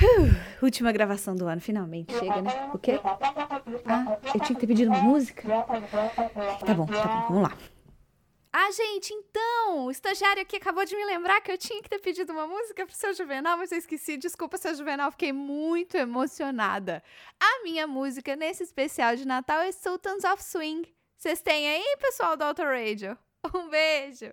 Uh, 0.00 0.64
última 0.64 0.92
gravação 0.92 1.34
do 1.34 1.46
ano, 1.46 1.60
finalmente. 1.60 2.12
Chega, 2.12 2.40
né? 2.40 2.70
O 2.72 2.78
quê? 2.78 3.00
Ah, 3.84 4.18
eu 4.34 4.40
tinha 4.40 4.54
que 4.54 4.60
ter 4.60 4.66
pedido 4.66 4.90
uma 4.90 5.00
música? 5.00 5.42
Tá 6.64 6.74
bom, 6.74 6.86
tá 6.86 7.04
bom, 7.06 7.26
vamos 7.28 7.42
lá. 7.42 7.58
Ah, 8.52 8.70
gente, 8.70 9.12
então, 9.12 9.86
o 9.86 9.90
estagiário 9.90 10.42
aqui 10.42 10.56
acabou 10.56 10.84
de 10.84 10.96
me 10.96 11.04
lembrar 11.04 11.40
que 11.40 11.52
eu 11.52 11.58
tinha 11.58 11.82
que 11.82 11.88
ter 11.88 11.98
pedido 11.98 12.32
uma 12.32 12.46
música 12.46 12.86
pro 12.86 12.94
seu 12.94 13.12
Juvenal, 13.12 13.58
mas 13.58 13.70
eu 13.70 13.78
esqueci. 13.78 14.16
Desculpa, 14.16 14.56
seu 14.56 14.74
Juvenal, 14.74 15.10
fiquei 15.10 15.32
muito 15.32 15.96
emocionada. 15.96 17.02
A 17.38 17.62
minha 17.62 17.86
música 17.86 18.34
nesse 18.34 18.62
especial 18.62 19.16
de 19.16 19.26
Natal 19.26 19.60
é 19.60 19.70
Sultans 19.70 20.24
of 20.24 20.42
Swing. 20.42 20.92
Vocês 21.16 21.42
têm 21.42 21.68
aí, 21.68 21.96
pessoal 22.00 22.36
do 22.36 22.42
Auto 22.42 22.62
Radio? 22.62 23.18
Um 23.54 23.68
beijo! 23.68 24.32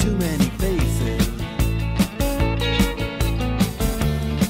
too 0.00 0.16
many 0.16 0.46
faces. 0.62 1.28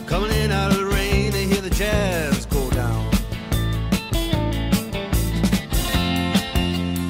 Coming 0.06 0.30
in 0.30 0.52
out 0.52 0.70
of 0.70 0.78
the 0.78 0.86
rain, 0.86 1.32
they 1.32 1.44
hear 1.44 1.60
the 1.60 1.70
jazz 1.70 2.46
go 2.46 2.70
down. 2.70 3.10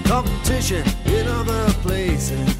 Competition 0.05 0.85
in 1.05 1.29
other 1.29 1.71
places. 1.85 2.57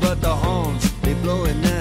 But 0.00 0.20
the 0.22 0.34
horns, 0.34 0.90
they 1.02 1.14
blowing 1.14 1.60
that 1.60 1.71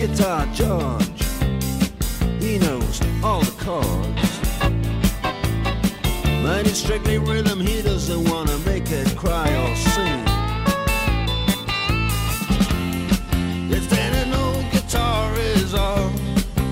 Guitar 0.00 0.46
George. 0.54 1.22
He 2.40 2.58
knows 2.58 3.02
all 3.22 3.42
the 3.42 3.54
chords. 3.62 4.50
Mine 6.42 6.64
is 6.64 6.78
strictly 6.78 7.18
rhythm, 7.18 7.60
he 7.60 7.82
doesn't 7.82 8.24
wanna 8.30 8.56
make 8.60 8.90
it 8.90 9.14
cry 9.14 9.46
or 9.62 9.76
sing. 9.76 10.24
If 13.70 13.90
then 13.90 14.32
old 14.32 14.64
guitar 14.72 15.34
is 15.38 15.74
all 15.74 16.08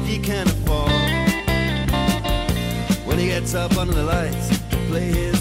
he 0.06 0.18
can 0.18 0.48
afford, 0.48 0.90
when 3.04 3.18
he 3.18 3.26
gets 3.26 3.54
up 3.54 3.76
under 3.76 3.92
the 3.92 4.04
lights 4.04 4.48
to 4.70 4.76
play 4.88 5.12
his 5.12 5.37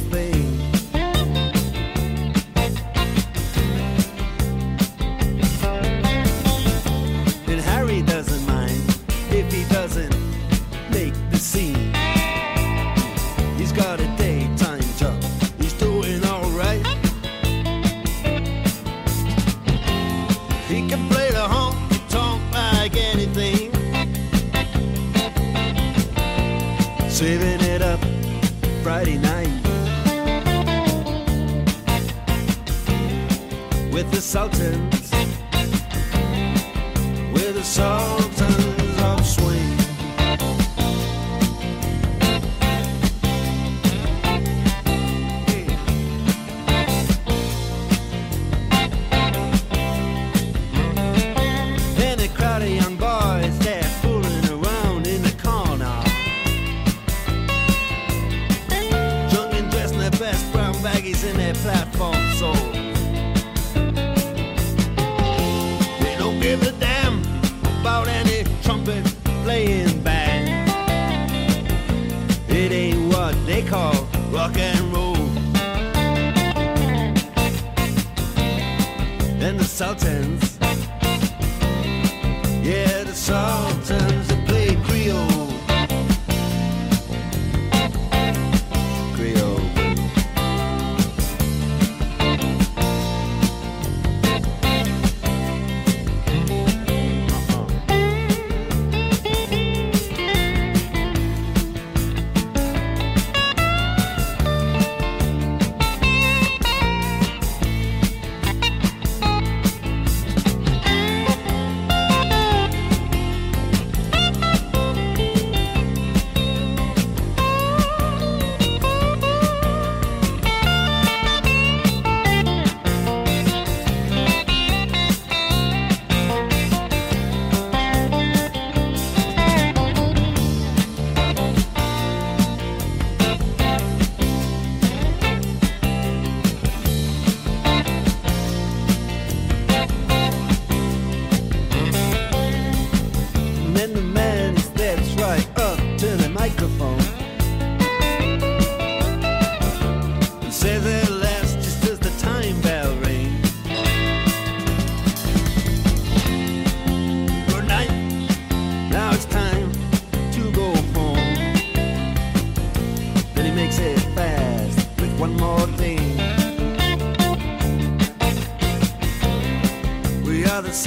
with 34.07 34.15
the 34.15 34.21
Sultans. 34.21 35.11
With 37.33 37.55
the 37.55 37.63
Sultans 37.63 38.26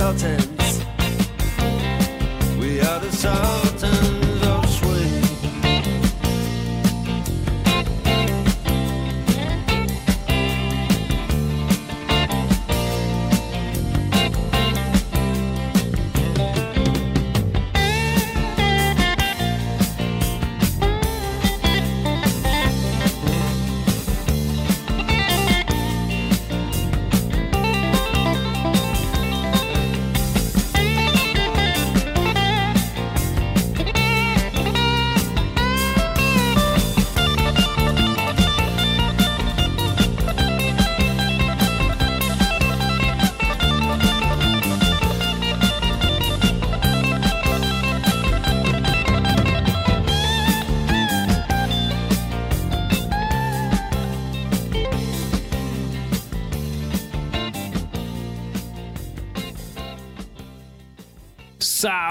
insulted. 0.00 0.49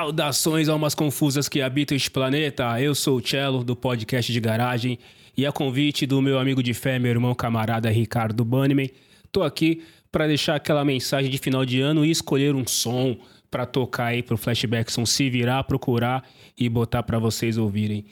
Saudações 0.10 0.68
almas 0.68 0.96
confusas 0.96 1.48
que 1.48 1.62
habitam 1.62 1.96
este 1.96 2.10
planeta. 2.10 2.82
Eu 2.82 2.96
sou 2.96 3.20
o 3.20 3.22
Cello 3.22 3.64
do 3.64 3.76
podcast 3.76 4.34
de 4.34 4.40
garagem 4.40 4.98
e 5.38 5.46
a 5.46 5.52
convite 5.52 6.08
do 6.08 6.20
meu 6.20 6.40
amigo 6.40 6.64
de 6.64 6.74
fé, 6.74 6.98
meu 6.98 7.12
irmão 7.12 7.36
camarada 7.36 7.92
Ricardo 7.92 8.44
Bannerman, 8.44 8.90
tô 9.32 9.44
aqui 9.44 9.84
para 10.12 10.26
deixar 10.26 10.56
aquela 10.56 10.84
mensagem 10.84 11.30
de 11.30 11.38
final 11.38 11.64
de 11.64 11.80
ano 11.80 12.04
e 12.04 12.10
escolher 12.10 12.56
um 12.56 12.66
som 12.66 13.20
para 13.52 13.68
tocar 13.68 14.08
aí 14.08 14.24
pro 14.24 14.36
Flashbackson 14.36 15.06
se 15.06 15.30
virar, 15.30 15.64
procurar 15.66 16.28
e 16.58 16.68
botar 16.68 17.04
para 17.04 17.20
vocês 17.20 17.56
ouvirem. 17.56 18.04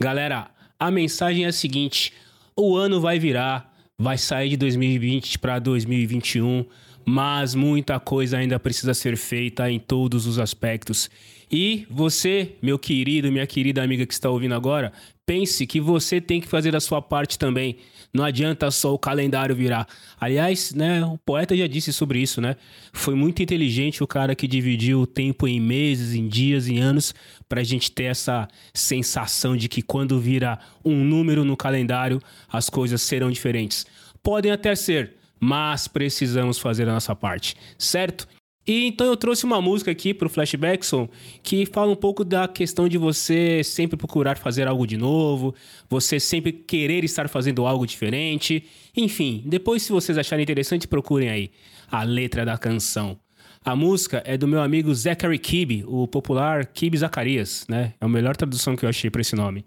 Galera, 0.00 0.50
a 0.80 0.90
mensagem 0.90 1.44
é 1.44 1.48
a 1.48 1.52
seguinte: 1.52 2.14
o 2.56 2.74
ano 2.74 2.98
vai 2.98 3.18
virar, 3.18 3.76
vai 3.98 4.16
sair 4.16 4.48
de 4.48 4.56
2020 4.56 5.38
para 5.38 5.58
2021. 5.58 6.64
mas 7.04 7.54
muita 7.54 7.98
coisa 7.98 8.38
ainda 8.38 8.60
precisa 8.60 8.94
ser 8.94 9.16
feita 9.16 9.68
em 9.70 9.78
todos 9.78 10.26
os 10.26 10.38
aspectos. 10.38 11.10
E 11.52 11.86
você, 11.90 12.56
meu 12.62 12.78
querido, 12.78 13.30
minha 13.30 13.46
querida 13.46 13.82
amiga 13.82 14.06
que 14.06 14.14
está 14.14 14.30
ouvindo 14.30 14.54
agora, 14.54 14.90
pense 15.26 15.66
que 15.66 15.82
você 15.82 16.18
tem 16.18 16.40
que 16.40 16.48
fazer 16.48 16.74
a 16.74 16.80
sua 16.80 17.02
parte 17.02 17.38
também. 17.38 17.76
Não 18.12 18.24
adianta 18.24 18.70
só 18.70 18.94
o 18.94 18.98
calendário 18.98 19.54
virar. 19.54 19.86
Aliás, 20.18 20.72
né, 20.72 21.04
o 21.04 21.18
poeta 21.18 21.54
já 21.54 21.66
disse 21.66 21.92
sobre 21.92 22.20
isso, 22.20 22.40
né? 22.40 22.56
Foi 22.90 23.14
muito 23.14 23.42
inteligente 23.42 24.02
o 24.02 24.06
cara 24.06 24.34
que 24.34 24.48
dividiu 24.48 25.02
o 25.02 25.06
tempo 25.06 25.46
em 25.46 25.60
meses, 25.60 26.14
em 26.14 26.26
dias, 26.26 26.68
em 26.68 26.78
anos, 26.78 27.14
para 27.46 27.60
a 27.60 27.64
gente 27.64 27.92
ter 27.92 28.04
essa 28.04 28.48
sensação 28.72 29.54
de 29.54 29.68
que 29.68 29.82
quando 29.82 30.18
vira 30.18 30.58
um 30.82 31.04
número 31.04 31.44
no 31.44 31.56
calendário, 31.56 32.18
as 32.50 32.70
coisas 32.70 33.02
serão 33.02 33.30
diferentes. 33.30 33.84
Podem 34.22 34.52
até 34.52 34.74
ser, 34.74 35.16
mas 35.38 35.86
precisamos 35.86 36.58
fazer 36.58 36.88
a 36.88 36.92
nossa 36.92 37.14
parte, 37.14 37.56
certo? 37.76 38.26
E 38.66 38.86
então 38.86 39.06
eu 39.08 39.16
trouxe 39.16 39.44
uma 39.44 39.60
música 39.60 39.90
aqui 39.90 40.14
pro 40.14 40.28
Flashbackson 40.28 41.08
que 41.42 41.66
fala 41.66 41.90
um 41.90 41.96
pouco 41.96 42.24
da 42.24 42.46
questão 42.46 42.88
de 42.88 42.96
você 42.96 43.62
sempre 43.64 43.96
procurar 43.96 44.38
fazer 44.38 44.68
algo 44.68 44.86
de 44.86 44.96
novo, 44.96 45.54
você 45.88 46.20
sempre 46.20 46.52
querer 46.52 47.02
estar 47.02 47.28
fazendo 47.28 47.66
algo 47.66 47.86
diferente. 47.86 48.64
Enfim, 48.96 49.42
depois 49.46 49.82
se 49.82 49.90
vocês 49.90 50.16
acharem 50.16 50.44
interessante, 50.44 50.86
procurem 50.86 51.28
aí 51.28 51.50
a 51.90 52.04
letra 52.04 52.44
da 52.44 52.56
canção. 52.56 53.18
A 53.64 53.76
música 53.76 54.22
é 54.24 54.36
do 54.36 54.48
meu 54.48 54.60
amigo 54.60 54.92
Zachary 54.94 55.38
Kibbe, 55.38 55.84
o 55.86 56.06
popular 56.06 56.66
Kibbe 56.66 56.98
Zacarias, 56.98 57.64
né? 57.68 57.94
É 58.00 58.04
a 58.04 58.08
melhor 58.08 58.36
tradução 58.36 58.76
que 58.76 58.84
eu 58.84 58.88
achei 58.88 59.08
para 59.08 59.20
esse 59.20 59.36
nome. 59.36 59.64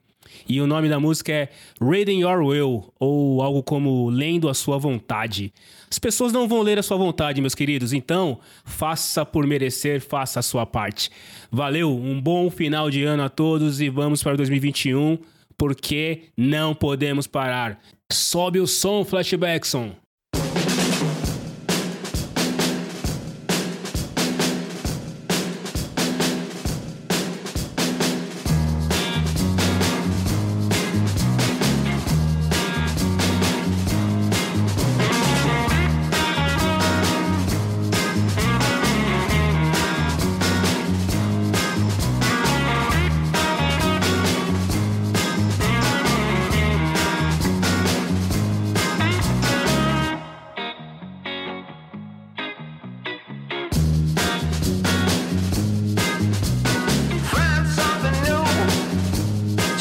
E 0.48 0.62
o 0.62 0.68
nome 0.68 0.90
da 0.90 1.00
música 1.00 1.32
é 1.32 1.50
Reading 1.82 2.22
Your 2.22 2.44
Will, 2.44 2.94
ou 3.00 3.42
algo 3.42 3.64
como 3.64 4.10
Lendo 4.10 4.50
a 4.50 4.54
Sua 4.54 4.78
Vontade. 4.78 5.54
As 5.90 6.00
pessoas 6.00 6.34
não 6.34 6.48
vão 6.48 6.62
ler 6.62 6.78
a 6.78 6.84
sua 6.84 6.98
vontade, 6.98 7.42
meus 7.42 7.56
queridos, 7.56 7.94
então 7.94 8.40
faça 8.66 9.26
por 9.26 9.48
merecer, 9.48 10.02
faça 10.02 10.40
a 10.40 10.44
sua 10.44 10.66
parte. 10.66 11.10
Valeu, 11.52 11.96
um 11.96 12.20
bom 12.20 12.50
final 12.50 12.90
de 12.90 13.04
ano 13.04 13.24
a 13.24 13.30
todos 13.30 13.80
e 13.80 13.90
vamos 13.90 14.22
para 14.22 14.36
2021, 14.36 15.18
porque 15.58 16.24
não 16.36 16.76
podemos 16.76 17.28
parar. 17.28 17.80
Sobe 18.12 18.60
o 18.60 18.68
som, 18.68 19.04
Flashbackson. 19.06 20.05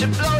you 0.04 0.10
blow 0.12 0.33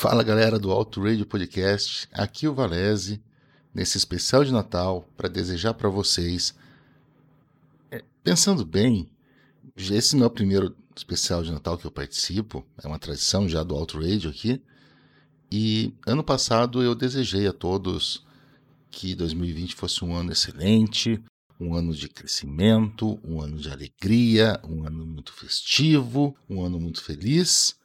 Fala 0.00 0.22
galera 0.22 0.58
do 0.58 0.72
Alto 0.72 1.02
Radio 1.02 1.26
Podcast, 1.26 2.08
aqui 2.10 2.48
o 2.48 2.54
Valese, 2.54 3.22
nesse 3.74 3.98
especial 3.98 4.42
de 4.42 4.50
Natal, 4.50 5.06
para 5.14 5.28
desejar 5.28 5.74
para 5.74 5.90
vocês, 5.90 6.54
é, 7.90 8.02
pensando 8.24 8.64
bem, 8.64 9.10
esse 9.76 10.16
não 10.16 10.24
é 10.24 10.26
o 10.28 10.30
primeiro 10.30 10.74
especial 10.96 11.42
de 11.42 11.52
Natal 11.52 11.76
que 11.76 11.86
eu 11.86 11.90
participo, 11.90 12.64
é 12.82 12.88
uma 12.88 12.98
tradição 12.98 13.46
já 13.46 13.62
do 13.62 13.74
Alto 13.74 14.00
Radio 14.00 14.30
aqui. 14.30 14.62
E 15.52 15.92
ano 16.06 16.24
passado 16.24 16.82
eu 16.82 16.94
desejei 16.94 17.46
a 17.46 17.52
todos 17.52 18.24
que 18.90 19.14
2020 19.14 19.74
fosse 19.74 20.02
um 20.02 20.16
ano 20.16 20.32
excelente, 20.32 21.22
um 21.60 21.74
ano 21.74 21.92
de 21.92 22.08
crescimento, 22.08 23.20
um 23.22 23.42
ano 23.42 23.58
de 23.58 23.70
alegria, 23.70 24.58
um 24.64 24.82
ano 24.86 25.04
muito 25.04 25.34
festivo, 25.34 26.34
um 26.48 26.64
ano 26.64 26.80
muito 26.80 27.02
feliz. 27.02 27.76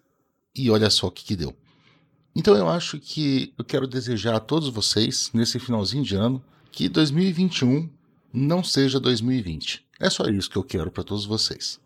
E 0.55 0.71
olha 0.71 0.89
só 0.89 1.07
o 1.07 1.11
que, 1.11 1.25
que 1.25 1.35
deu. 1.35 1.53
Então 2.35 2.55
eu 2.55 2.67
acho 2.67 2.99
que 2.99 3.53
eu 3.57 3.63
quero 3.63 3.87
desejar 3.87 4.35
a 4.35 4.39
todos 4.39 4.67
vocês, 4.67 5.31
nesse 5.33 5.57
finalzinho 5.57 6.03
de 6.03 6.15
ano, 6.15 6.43
que 6.71 6.89
2021 6.89 7.89
não 8.33 8.61
seja 8.61 8.99
2020. 8.99 9.85
É 9.99 10.09
só 10.09 10.25
isso 10.25 10.49
que 10.49 10.57
eu 10.57 10.63
quero 10.63 10.91
para 10.91 11.03
todos 11.03 11.25
vocês. 11.25 11.79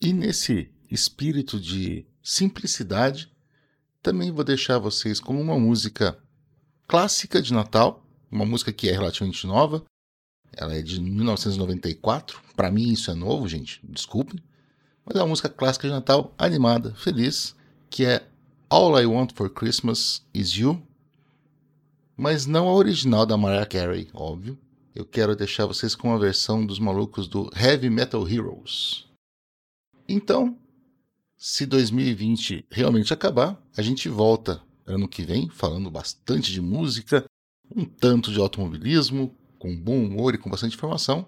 E 0.00 0.12
nesse 0.12 0.70
espírito 0.90 1.60
de 1.60 2.06
simplicidade, 2.22 3.30
também 4.02 4.32
vou 4.32 4.44
deixar 4.44 4.78
vocês 4.78 5.20
com 5.20 5.38
uma 5.38 5.58
música 5.58 6.18
clássica 6.86 7.42
de 7.42 7.52
Natal, 7.52 8.02
uma 8.30 8.46
música 8.46 8.72
que 8.72 8.88
é 8.88 8.92
relativamente 8.92 9.46
nova. 9.46 9.84
Ela 10.56 10.74
é 10.74 10.80
de 10.80 10.98
1994. 10.98 12.40
Para 12.56 12.70
mim 12.70 12.90
isso 12.90 13.10
é 13.10 13.14
novo, 13.14 13.46
gente, 13.46 13.80
desculpem. 13.84 14.42
Mas 15.04 15.16
é 15.16 15.20
uma 15.20 15.28
música 15.28 15.50
clássica 15.50 15.86
de 15.86 15.92
Natal, 15.92 16.34
animada, 16.38 16.94
feliz, 16.94 17.54
que 17.90 18.06
é 18.06 18.26
All 18.70 19.00
I 19.00 19.06
Want 19.06 19.32
for 19.32 19.48
Christmas 19.48 20.22
Is 20.34 20.50
You. 20.50 20.82
Mas 22.14 22.44
não 22.44 22.68
a 22.68 22.74
original 22.74 23.24
da 23.24 23.34
Mariah 23.34 23.64
Carey, 23.64 24.10
óbvio. 24.12 24.58
Eu 24.94 25.06
quero 25.06 25.34
deixar 25.34 25.64
vocês 25.64 25.94
com 25.94 26.12
a 26.12 26.18
versão 26.18 26.66
dos 26.66 26.78
malucos 26.78 27.26
do 27.26 27.50
Heavy 27.56 27.88
Metal 27.88 28.28
Heroes. 28.28 29.06
Então, 30.06 30.58
se 31.34 31.64
2020 31.64 32.66
realmente 32.70 33.10
acabar, 33.10 33.58
a 33.74 33.80
gente 33.80 34.06
volta 34.06 34.60
ano 34.86 35.08
que 35.08 35.22
vem 35.22 35.48
falando 35.48 35.90
bastante 35.90 36.52
de 36.52 36.60
música, 36.60 37.24
um 37.74 37.86
tanto 37.86 38.30
de 38.30 38.38
automobilismo, 38.38 39.34
com 39.58 39.74
bom 39.74 40.04
humor 40.04 40.34
e 40.34 40.38
com 40.38 40.50
bastante 40.50 40.76
informação. 40.76 41.26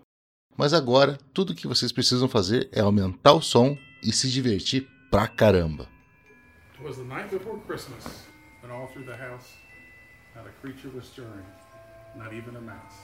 Mas 0.59 0.75
agora, 0.75 1.19
tudo 1.33 1.55
que 1.55 1.67
vocês 1.67 1.91
precisam 1.91 2.29
fazer 2.29 2.69
é 2.71 2.81
aumentar 2.81 3.33
o 3.33 3.41
som 3.41 3.79
e 4.03 4.13
se 4.13 4.31
divertir 4.31 4.87
pra 5.11 5.27
caramba. 5.27 5.89
It 6.81 6.87
was 6.87 6.97
the 6.97 7.05
night 7.05 7.31
before 7.31 7.59
Christmas, 7.67 8.25
and 8.63 8.73
all 8.73 8.87
through 8.87 9.05
the 9.05 9.17
house 9.17 9.53
not 10.35 10.47
a 10.47 10.51
creature 10.63 10.89
was 10.95 11.05
stirring, 11.05 11.45
not 12.17 12.33
even 12.33 12.57
a 12.57 12.61
mouse. 12.63 12.95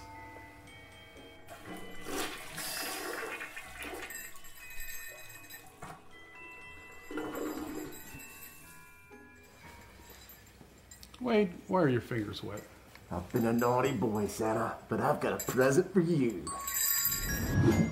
Wade, 11.20 11.52
why 11.68 11.82
are 11.82 11.88
your 11.88 12.00
fingers 12.00 12.42
wet? 12.42 12.62
I've 13.12 13.30
been 13.30 13.44
a 13.44 13.52
naughty 13.52 13.92
boy, 13.92 14.26
Santa, 14.26 14.76
but 14.88 15.00
I've 15.00 15.20
got 15.20 15.42
a 15.42 15.52
present 15.52 15.92
for 15.92 16.00
you. 16.00 16.44
You 17.66 17.90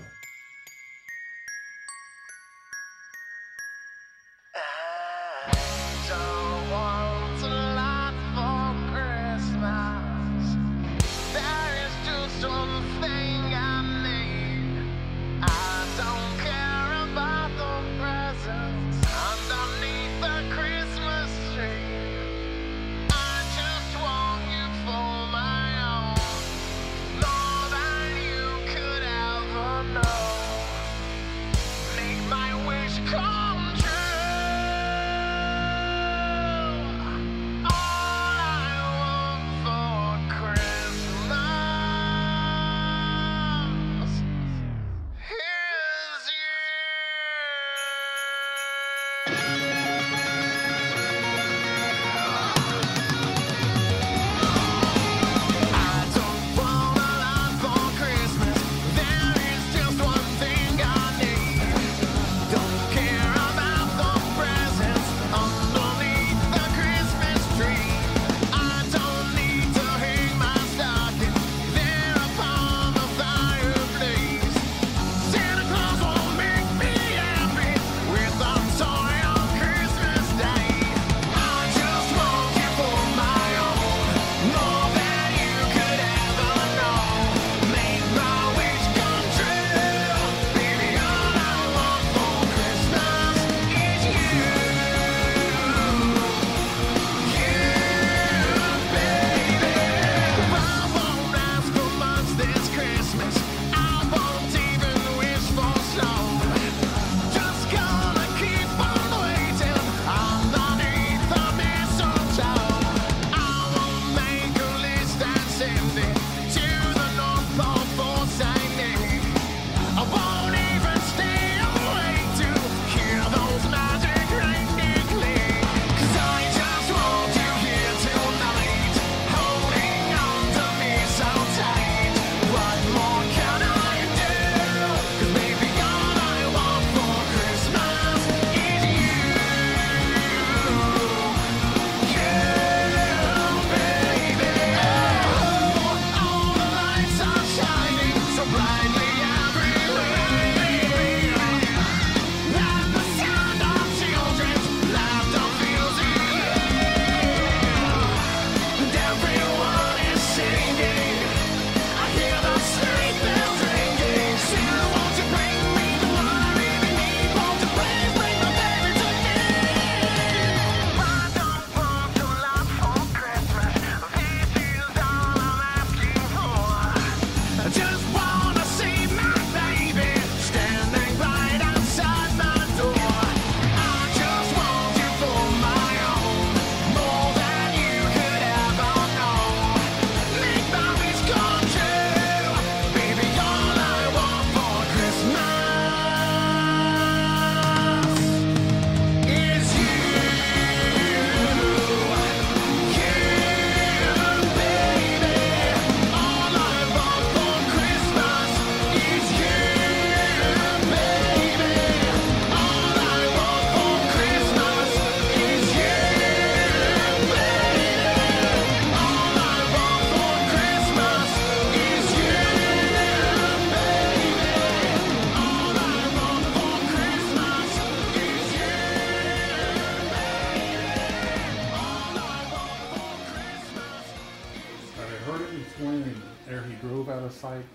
pipe. 237.45 237.67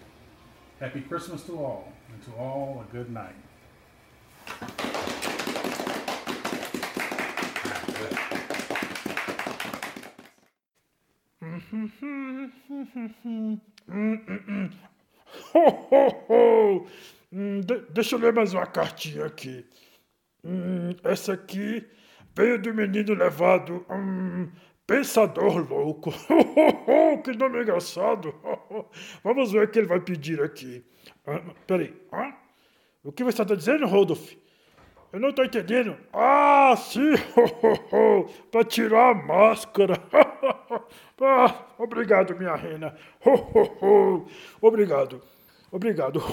Happy 0.79 1.01
Christmas 1.01 1.43
to 1.43 1.63
all, 1.63 1.93
and 2.11 2.23
to 2.23 2.31
all 2.41 2.83
a 2.89 2.91
good 2.91 3.11
night. 3.11 3.35
Ho. 15.53 16.87
Hum, 17.31 17.61
de- 17.61 17.85
deixa 17.91 18.15
eu 18.15 18.19
ler 18.19 18.33
mais 18.33 18.53
uma 18.53 18.65
cartinha 18.65 19.25
aqui. 19.25 19.65
Hum, 20.43 20.95
essa 21.03 21.33
aqui 21.33 21.85
veio 22.35 22.59
do 22.59 22.73
menino 22.73 23.13
levado. 23.13 23.85
hum, 23.89 24.49
Pensador 24.89 25.69
louco. 25.69 26.11
Que 27.23 27.31
nome 27.33 27.61
engraçado. 27.61 28.33
Vamos 29.23 29.51
ver 29.51 29.65
o 29.65 29.67
que 29.67 29.77
ele 29.77 29.87
vai 29.87 29.99
pedir 29.99 30.41
aqui. 30.41 30.83
Ah, 31.27 31.41
peraí. 31.67 31.93
hã? 32.11 32.33
O 33.03 33.11
que 33.11 33.23
você 33.23 33.41
está 33.41 33.53
dizendo, 33.53 33.85
Rodolfo? 33.85 34.35
Eu 35.13 35.19
não 35.19 35.29
estou 35.29 35.45
entendendo. 35.45 35.95
Ah, 36.11 36.75
sim! 36.75 37.13
Para 38.51 38.63
tirar 38.63 39.11
a 39.11 39.13
máscara. 39.13 39.93
ah, 41.21 41.65
obrigado, 41.77 42.35
minha 42.35 42.55
rena. 42.55 42.95
obrigado. 44.61 45.21
Obrigado. 45.71 46.23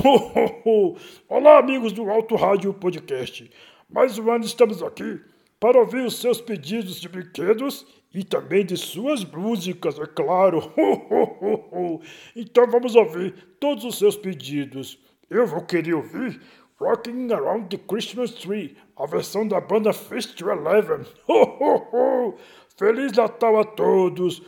Olá, 1.29 1.59
amigos 1.59 1.93
do 1.93 2.09
Alto 2.09 2.37
Rádio 2.37 2.73
Podcast. 2.73 3.51
Mais 3.91 4.19
um 4.19 4.31
ano 4.31 4.45
estamos 4.45 4.83
aqui 4.83 5.21
para 5.61 5.79
ouvir 5.79 6.07
os 6.07 6.21
seus 6.21 6.41
pedidos 6.41 7.01
de 7.01 7.09
brinquedos 7.09 7.87
e 8.15 8.25
também 8.25 8.65
de 8.65 8.77
suas 8.77 9.25
músicas, 9.25 9.99
é 9.99 10.07
claro. 10.07 10.73
então 12.35 12.71
vamos 12.71 12.95
ouvir 12.95 13.35
todos 13.61 13.85
os 13.85 13.99
seus 13.99 14.17
pedidos. 14.17 14.99
Eu 15.29 15.47
vou 15.47 15.63
querer 15.63 15.95
ouvir 15.95 16.41
Rocking 16.79 17.33
Around 17.33 17.77
the 17.77 17.83
Christmas 17.89 18.33
Tree, 18.33 18.77
a 18.97 19.07
versão 19.07 19.47
da 19.47 19.61
banda 19.61 19.93
Fist 19.93 20.41
Eleven. 20.41 21.07
Feliz 22.77 23.13
Natal 23.13 23.59
a 23.61 23.65
todos! 23.65 24.43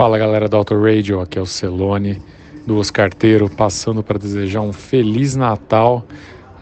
Fala 0.00 0.16
galera 0.16 0.48
do 0.48 0.56
Auto 0.56 0.82
Radio, 0.82 1.20
aqui 1.20 1.38
é 1.38 1.42
o 1.42 1.44
Celone 1.44 2.22
do 2.66 2.78
Oscarteiro, 2.78 3.50
passando 3.50 4.02
para 4.02 4.18
desejar 4.18 4.62
um 4.62 4.72
Feliz 4.72 5.36
Natal 5.36 6.06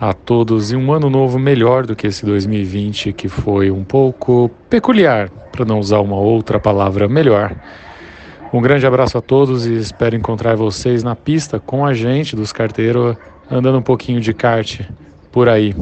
a 0.01 0.12
todos 0.12 0.73
e 0.73 0.77
um 0.77 0.93
ano 0.93 1.09
novo 1.09 1.39
melhor 1.39 1.86
do 1.86 1.94
que 1.94 2.09
esse 2.09 2.27
2020 2.27 3.12
que 3.12 3.28
foi 3.28 3.70
um 3.70 3.85
pouco 3.85 4.51
peculiar, 4.69 5.31
para 5.52 5.65
não 5.65 5.78
usar 5.78 6.01
uma 6.01 6.16
outra 6.16 6.59
palavra 6.59 7.06
melhor. 7.06 7.55
Um 8.52 8.60
grande 8.60 8.85
abraço 8.85 9.16
a 9.16 9.23
todos 9.23 9.69
e 9.69 9.74
espero 9.74 10.16
encontrar 10.16 10.56
vocês 10.56 11.05
na 11.05 11.15
pista 11.15 11.60
com 11.60 11.86
a 11.86 11.94
gente 11.94 12.35
dos 12.35 12.52
carteiros 12.52 13.16
andando 13.48 13.78
um 13.78 13.82
pouquinho 13.82 14.20
de 14.20 14.35
kart 14.35 14.81
por 15.31 15.48
aí. 15.48 15.77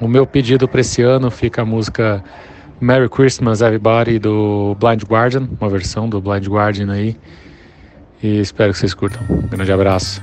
O 0.00 0.08
meu 0.08 0.26
pedido 0.26 0.66
para 0.66 0.80
esse 0.80 1.02
ano 1.02 1.30
fica 1.30 1.60
a 1.60 1.66
música 1.66 2.24
Merry 2.82 3.08
Christmas 3.08 3.62
Everybody 3.62 4.18
do 4.18 4.76
Blind 4.80 5.04
Guardian, 5.04 5.48
uma 5.60 5.70
versão 5.70 6.08
do 6.08 6.20
Blind 6.20 6.48
Guardian 6.48 6.90
aí. 6.90 7.16
E 8.20 8.40
espero 8.40 8.72
que 8.72 8.78
vocês 8.80 8.92
curtam. 8.92 9.22
Um 9.30 9.46
grande 9.46 9.70
abraço. 9.70 10.20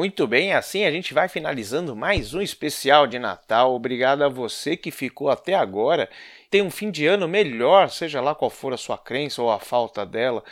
Muito 0.00 0.26
bem, 0.26 0.54
assim 0.54 0.86
a 0.86 0.90
gente 0.90 1.12
vai 1.12 1.28
finalizando 1.28 1.94
mais 1.94 2.32
um 2.32 2.40
especial 2.40 3.06
de 3.06 3.18
Natal. 3.18 3.74
Obrigado 3.74 4.22
a 4.22 4.30
você 4.30 4.74
que 4.74 4.90
ficou 4.90 5.28
até 5.28 5.52
agora. 5.52 6.08
Tenha 6.48 6.64
um 6.64 6.70
fim 6.70 6.90
de 6.90 7.06
ano 7.06 7.28
melhor, 7.28 7.90
seja 7.90 8.18
lá 8.18 8.34
qual 8.34 8.50
for 8.50 8.72
a 8.72 8.78
sua 8.78 8.96
crença 8.96 9.42
ou 9.42 9.50
a 9.50 9.58
falta 9.58 10.06
dela. 10.06 10.42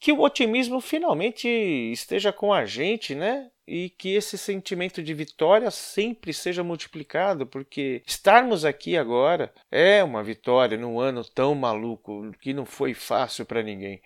Que 0.00 0.10
o 0.10 0.22
otimismo 0.22 0.80
finalmente 0.80 1.46
esteja 1.46 2.32
com 2.32 2.50
a 2.50 2.64
gente, 2.64 3.14
né? 3.14 3.50
E 3.66 3.90
que 3.90 4.14
esse 4.14 4.38
sentimento 4.38 5.02
de 5.02 5.12
vitória 5.12 5.70
sempre 5.70 6.32
seja 6.32 6.64
multiplicado, 6.64 7.46
porque 7.46 8.02
estarmos 8.06 8.64
aqui 8.64 8.96
agora 8.96 9.52
é 9.70 10.02
uma 10.02 10.22
vitória 10.24 10.78
num 10.78 10.98
ano 10.98 11.22
tão 11.22 11.54
maluco 11.54 12.32
que 12.40 12.54
não 12.54 12.64
foi 12.64 12.94
fácil 12.94 13.44
para 13.44 13.62
ninguém. 13.62 14.00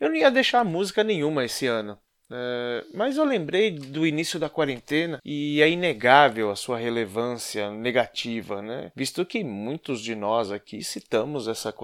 Eu 0.00 0.08
não 0.08 0.16
ia 0.16 0.30
deixar 0.30 0.64
música 0.64 1.04
nenhuma 1.04 1.44
esse 1.44 1.66
ano. 1.66 1.98
É, 2.32 2.84
mas 2.94 3.16
eu 3.16 3.24
lembrei 3.24 3.70
do 3.70 4.06
início 4.06 4.40
da 4.40 4.48
quarentena 4.48 5.20
e 5.24 5.60
é 5.60 5.68
inegável 5.68 6.50
a 6.50 6.56
sua 6.56 6.78
relevância 6.78 7.70
negativa, 7.70 8.62
né? 8.62 8.90
Visto 8.96 9.24
que 9.24 9.44
muitos 9.44 10.00
de 10.00 10.14
nós 10.14 10.50
aqui 10.50 10.82
citamos 10.82 11.46
essa, 11.46 11.74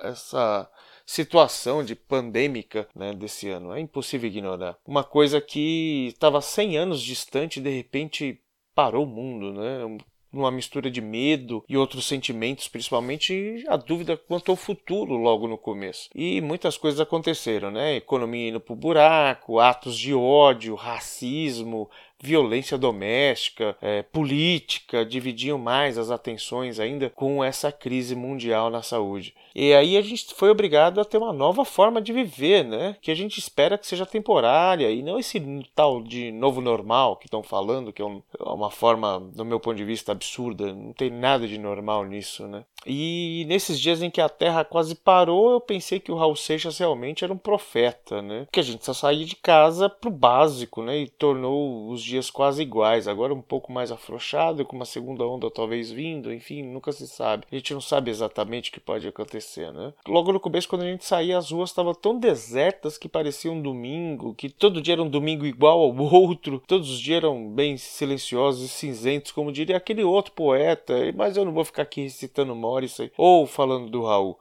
essa 0.00 0.70
situação 1.04 1.84
de 1.84 1.94
pandêmica 1.94 2.88
né, 2.94 3.12
desse 3.12 3.48
ano. 3.48 3.72
É 3.74 3.80
impossível 3.80 4.28
ignorar. 4.28 4.76
Uma 4.86 5.04
coisa 5.04 5.40
que 5.40 6.08
estava 6.08 6.40
100 6.40 6.78
anos 6.78 7.02
distante 7.02 7.60
de 7.60 7.70
repente 7.70 8.40
parou 8.74 9.04
o 9.04 9.08
mundo, 9.08 9.52
né? 9.52 9.98
Numa 10.32 10.50
mistura 10.50 10.90
de 10.90 11.00
medo 11.00 11.64
e 11.68 11.76
outros 11.76 12.06
sentimentos, 12.06 12.68
principalmente 12.68 13.64
a 13.68 13.76
dúvida 13.76 14.16
quanto 14.16 14.50
ao 14.50 14.56
futuro 14.56 15.14
logo 15.14 15.46
no 15.46 15.58
começo. 15.58 16.08
E 16.14 16.40
muitas 16.40 16.76
coisas 16.76 17.00
aconteceram, 17.00 17.70
né? 17.70 17.96
Economia 17.96 18.48
indo 18.48 18.60
pro 18.60 18.74
buraco, 18.74 19.58
atos 19.58 19.98
de 19.98 20.14
ódio, 20.14 20.74
racismo, 20.74 21.90
violência 22.20 22.78
doméstica, 22.78 23.76
é, 23.82 24.02
política, 24.02 25.04
dividiam 25.04 25.58
mais 25.58 25.98
as 25.98 26.10
atenções 26.10 26.78
ainda 26.78 27.10
com 27.10 27.42
essa 27.42 27.72
crise 27.72 28.14
mundial 28.14 28.70
na 28.70 28.82
saúde. 28.82 29.34
E 29.54 29.72
aí 29.74 29.96
a 29.96 30.02
gente 30.02 30.34
foi 30.34 30.50
obrigado 30.50 31.00
a 31.00 31.04
ter 31.04 31.18
uma 31.18 31.32
nova 31.32 31.64
forma 31.64 32.00
de 32.00 32.12
viver, 32.12 32.64
né? 32.64 32.96
Que 33.00 33.10
a 33.10 33.14
gente 33.14 33.38
espera 33.38 33.78
que 33.78 33.86
seja 33.86 34.06
temporária 34.06 34.90
e 34.90 35.02
não 35.02 35.18
esse 35.18 35.40
tal 35.74 36.02
de 36.02 36.32
novo 36.32 36.60
normal 36.60 37.16
que 37.16 37.26
estão 37.26 37.42
falando, 37.42 37.92
que 37.92 38.02
é 38.02 38.04
um, 38.04 38.22
uma 38.40 38.70
forma, 38.70 39.20
do 39.34 39.44
meu 39.44 39.60
ponto 39.60 39.76
de 39.76 39.84
vista, 39.84 40.12
absurda. 40.12 40.72
Não 40.72 40.92
tem 40.92 41.10
nada 41.10 41.46
de 41.46 41.58
normal 41.58 42.04
nisso, 42.04 42.46
né? 42.46 42.64
E 42.86 43.44
nesses 43.46 43.78
dias 43.78 44.02
em 44.02 44.10
que 44.10 44.20
a 44.20 44.28
Terra 44.28 44.64
quase 44.64 44.94
parou, 44.94 45.52
eu 45.52 45.60
pensei 45.60 46.00
que 46.00 46.10
o 46.10 46.16
Raul 46.16 46.34
Seixas 46.34 46.78
realmente 46.78 47.22
era 47.22 47.32
um 47.32 47.38
profeta, 47.38 48.20
né? 48.20 48.46
Que 48.50 48.60
a 48.60 48.62
gente 48.62 48.84
só 48.84 48.92
saía 48.92 49.24
de 49.24 49.36
casa 49.36 49.88
pro 49.88 50.10
básico, 50.10 50.82
né? 50.82 50.98
E 50.98 51.08
tornou 51.08 51.88
os 51.90 52.02
dias 52.02 52.30
quase 52.30 52.62
iguais. 52.62 53.06
Agora 53.06 53.32
um 53.32 53.42
pouco 53.42 53.72
mais 53.72 53.92
afrouxado, 53.92 54.64
com 54.64 54.76
uma 54.76 54.84
segunda 54.84 55.24
onda 55.24 55.50
talvez 55.50 55.90
vindo, 55.90 56.32
enfim, 56.32 56.62
nunca 56.62 56.92
se 56.92 57.06
sabe. 57.06 57.46
A 57.50 57.54
gente 57.54 57.74
não 57.74 57.80
sabe 57.80 58.10
exatamente 58.10 58.70
o 58.70 58.72
que 58.72 58.80
pode 58.80 59.06
acontecer, 59.06 59.41
né? 59.72 59.92
Logo 60.06 60.32
no 60.32 60.40
começo, 60.40 60.68
quando 60.68 60.82
a 60.82 60.90
gente 60.90 61.04
saía, 61.04 61.38
as 61.38 61.50
ruas 61.50 61.70
estavam 61.70 61.94
tão 61.94 62.18
desertas 62.18 62.96
que 62.96 63.08
parecia 63.08 63.50
um 63.50 63.60
domingo, 63.60 64.34
que 64.34 64.48
todo 64.48 64.80
dia 64.80 64.94
era 64.94 65.02
um 65.02 65.08
domingo 65.08 65.46
igual 65.46 65.80
ao 65.80 65.96
outro, 66.12 66.62
todos 66.66 66.90
os 66.90 67.00
dias 67.00 67.18
eram 67.18 67.50
bem 67.50 67.76
silenciosos 67.76 68.64
e 68.64 68.68
cinzentos, 68.68 69.32
como 69.32 69.52
diria 69.52 69.76
aquele 69.76 70.04
outro 70.04 70.32
poeta, 70.32 70.94
mas 71.14 71.36
eu 71.36 71.44
não 71.44 71.52
vou 71.52 71.64
ficar 71.64 71.82
aqui 71.82 72.02
recitando 72.02 72.54
Morrissey 72.54 73.10
ou 73.16 73.46
falando 73.46 73.90
do 73.90 74.04
Raul. 74.04 74.38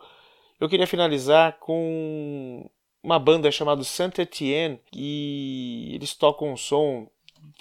Eu 0.59 0.69
queria 0.69 0.85
finalizar 0.85 1.57
com 1.59 2.69
uma 3.03 3.17
banda 3.17 3.51
chamada 3.51 3.83
Saint 3.83 4.19
Etienne 4.19 4.79
e 4.93 5.91
eles 5.95 6.13
tocam 6.13 6.53
um 6.53 6.57
som, 6.57 7.07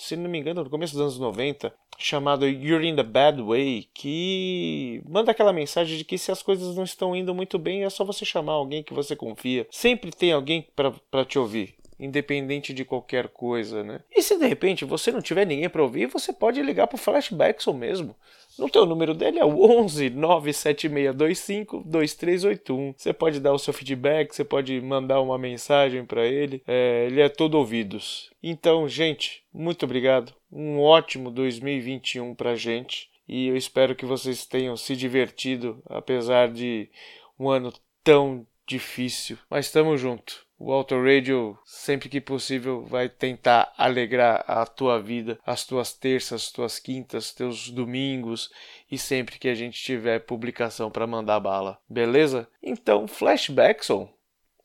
se 0.01 0.17
não 0.17 0.31
me 0.31 0.39
engano, 0.39 0.65
no 0.65 0.71
começo 0.71 0.95
dos 0.95 1.03
anos 1.03 1.19
90, 1.19 1.73
chamado 1.99 2.49
You're 2.49 2.87
in 2.87 2.97
the 2.97 3.03
Bad 3.03 3.43
Way, 3.43 3.89
que 3.93 5.03
manda 5.09 5.31
aquela 5.31 5.53
mensagem 5.53 5.99
de 5.99 6.05
que 6.05 6.17
se 6.17 6.33
as 6.33 6.43
coisas 6.43 6.75
não 6.75 6.85
estão 6.85 7.15
indo 7.15 7.35
muito 7.35 7.59
bem, 7.59 7.85
é 7.85 7.91
só 7.91 8.05
você 8.05 8.25
chamar 8.25 8.53
alguém 8.53 8.83
que 8.83 8.95
você 8.95 9.15
confia. 9.15 9.67
Sempre 9.71 10.11
tem 10.11 10.33
alguém 10.33 10.67
para 10.75 11.25
te 11.25 11.39
ouvir 11.39 11.75
independente 12.01 12.73
de 12.73 12.83
qualquer 12.83 13.29
coisa, 13.29 13.85
né? 13.85 14.01
E 14.11 14.23
se 14.23 14.39
de 14.39 14.47
repente 14.47 14.87
você 14.87 15.13
não 15.13 15.21
tiver 15.21 15.45
ninguém 15.45 15.69
para 15.69 15.83
ouvir, 15.83 16.07
você 16.07 16.33
pode 16.33 16.63
ligar 16.63 16.87
pro 16.87 16.97
Flashbackson 16.97 17.75
mesmo. 17.75 18.17
No 18.59 18.69
teu 18.69 18.85
número 18.85 19.15
dele 19.15 19.39
é 19.39 19.45
o 19.45 19.63
11 19.65 20.11
97625 20.11 21.83
2381. 21.87 22.95
Você 22.97 23.13
pode 23.13 23.41
dar 23.41 23.53
o 23.53 23.59
seu 23.59 23.73
feedback, 23.73 24.35
você 24.35 24.45
pode 24.45 24.81
mandar 24.81 25.21
uma 25.21 25.39
mensagem 25.39 26.05
para 26.05 26.27
ele. 26.27 26.63
É, 26.67 27.07
ele 27.07 27.21
é 27.21 27.29
todo 27.29 27.55
ouvidos. 27.55 28.31
Então, 28.43 28.89
gente, 28.89 29.45
muito 29.53 29.85
obrigado. 29.85 30.35
Um 30.51 30.81
ótimo 30.81 31.31
2021 31.31 32.35
pra 32.35 32.55
gente. 32.55 33.09
E 33.29 33.47
eu 33.47 33.57
espero 33.57 33.95
que 33.95 34.05
vocês 34.05 34.45
tenham 34.45 34.77
se 34.77 34.97
divertido, 34.97 35.81
apesar 35.87 36.51
de 36.51 36.91
um 37.39 37.49
ano 37.49 37.73
tão 38.03 38.45
difícil. 38.67 39.39
Mas 39.49 39.67
estamos 39.67 40.01
junto. 40.01 40.50
O 40.63 40.73
Auto 40.73 40.95
Radio, 41.03 41.59
sempre 41.65 42.11
que 42.11 42.21
possível, 42.21 42.85
vai 42.85 43.09
tentar 43.09 43.73
alegrar 43.79 44.45
a 44.47 44.67
tua 44.67 45.01
vida, 45.01 45.39
as 45.47 45.65
tuas 45.65 45.95
terças, 45.95 46.43
as 46.43 46.53
tuas 46.53 46.79
quintas, 46.79 47.33
teus 47.33 47.71
domingos 47.71 48.51
e 48.93 48.99
sempre 48.99 49.39
que 49.39 49.49
a 49.49 49.55
gente 49.55 49.83
tiver 49.83 50.19
publicação 50.19 50.91
para 50.91 51.07
mandar 51.07 51.41
bala. 51.41 51.79
Beleza? 51.89 52.47
Então, 52.63 53.09
Flashbackson, 53.09 54.13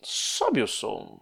sobe 0.01 0.61
o 0.61 0.67
som. 0.67 1.21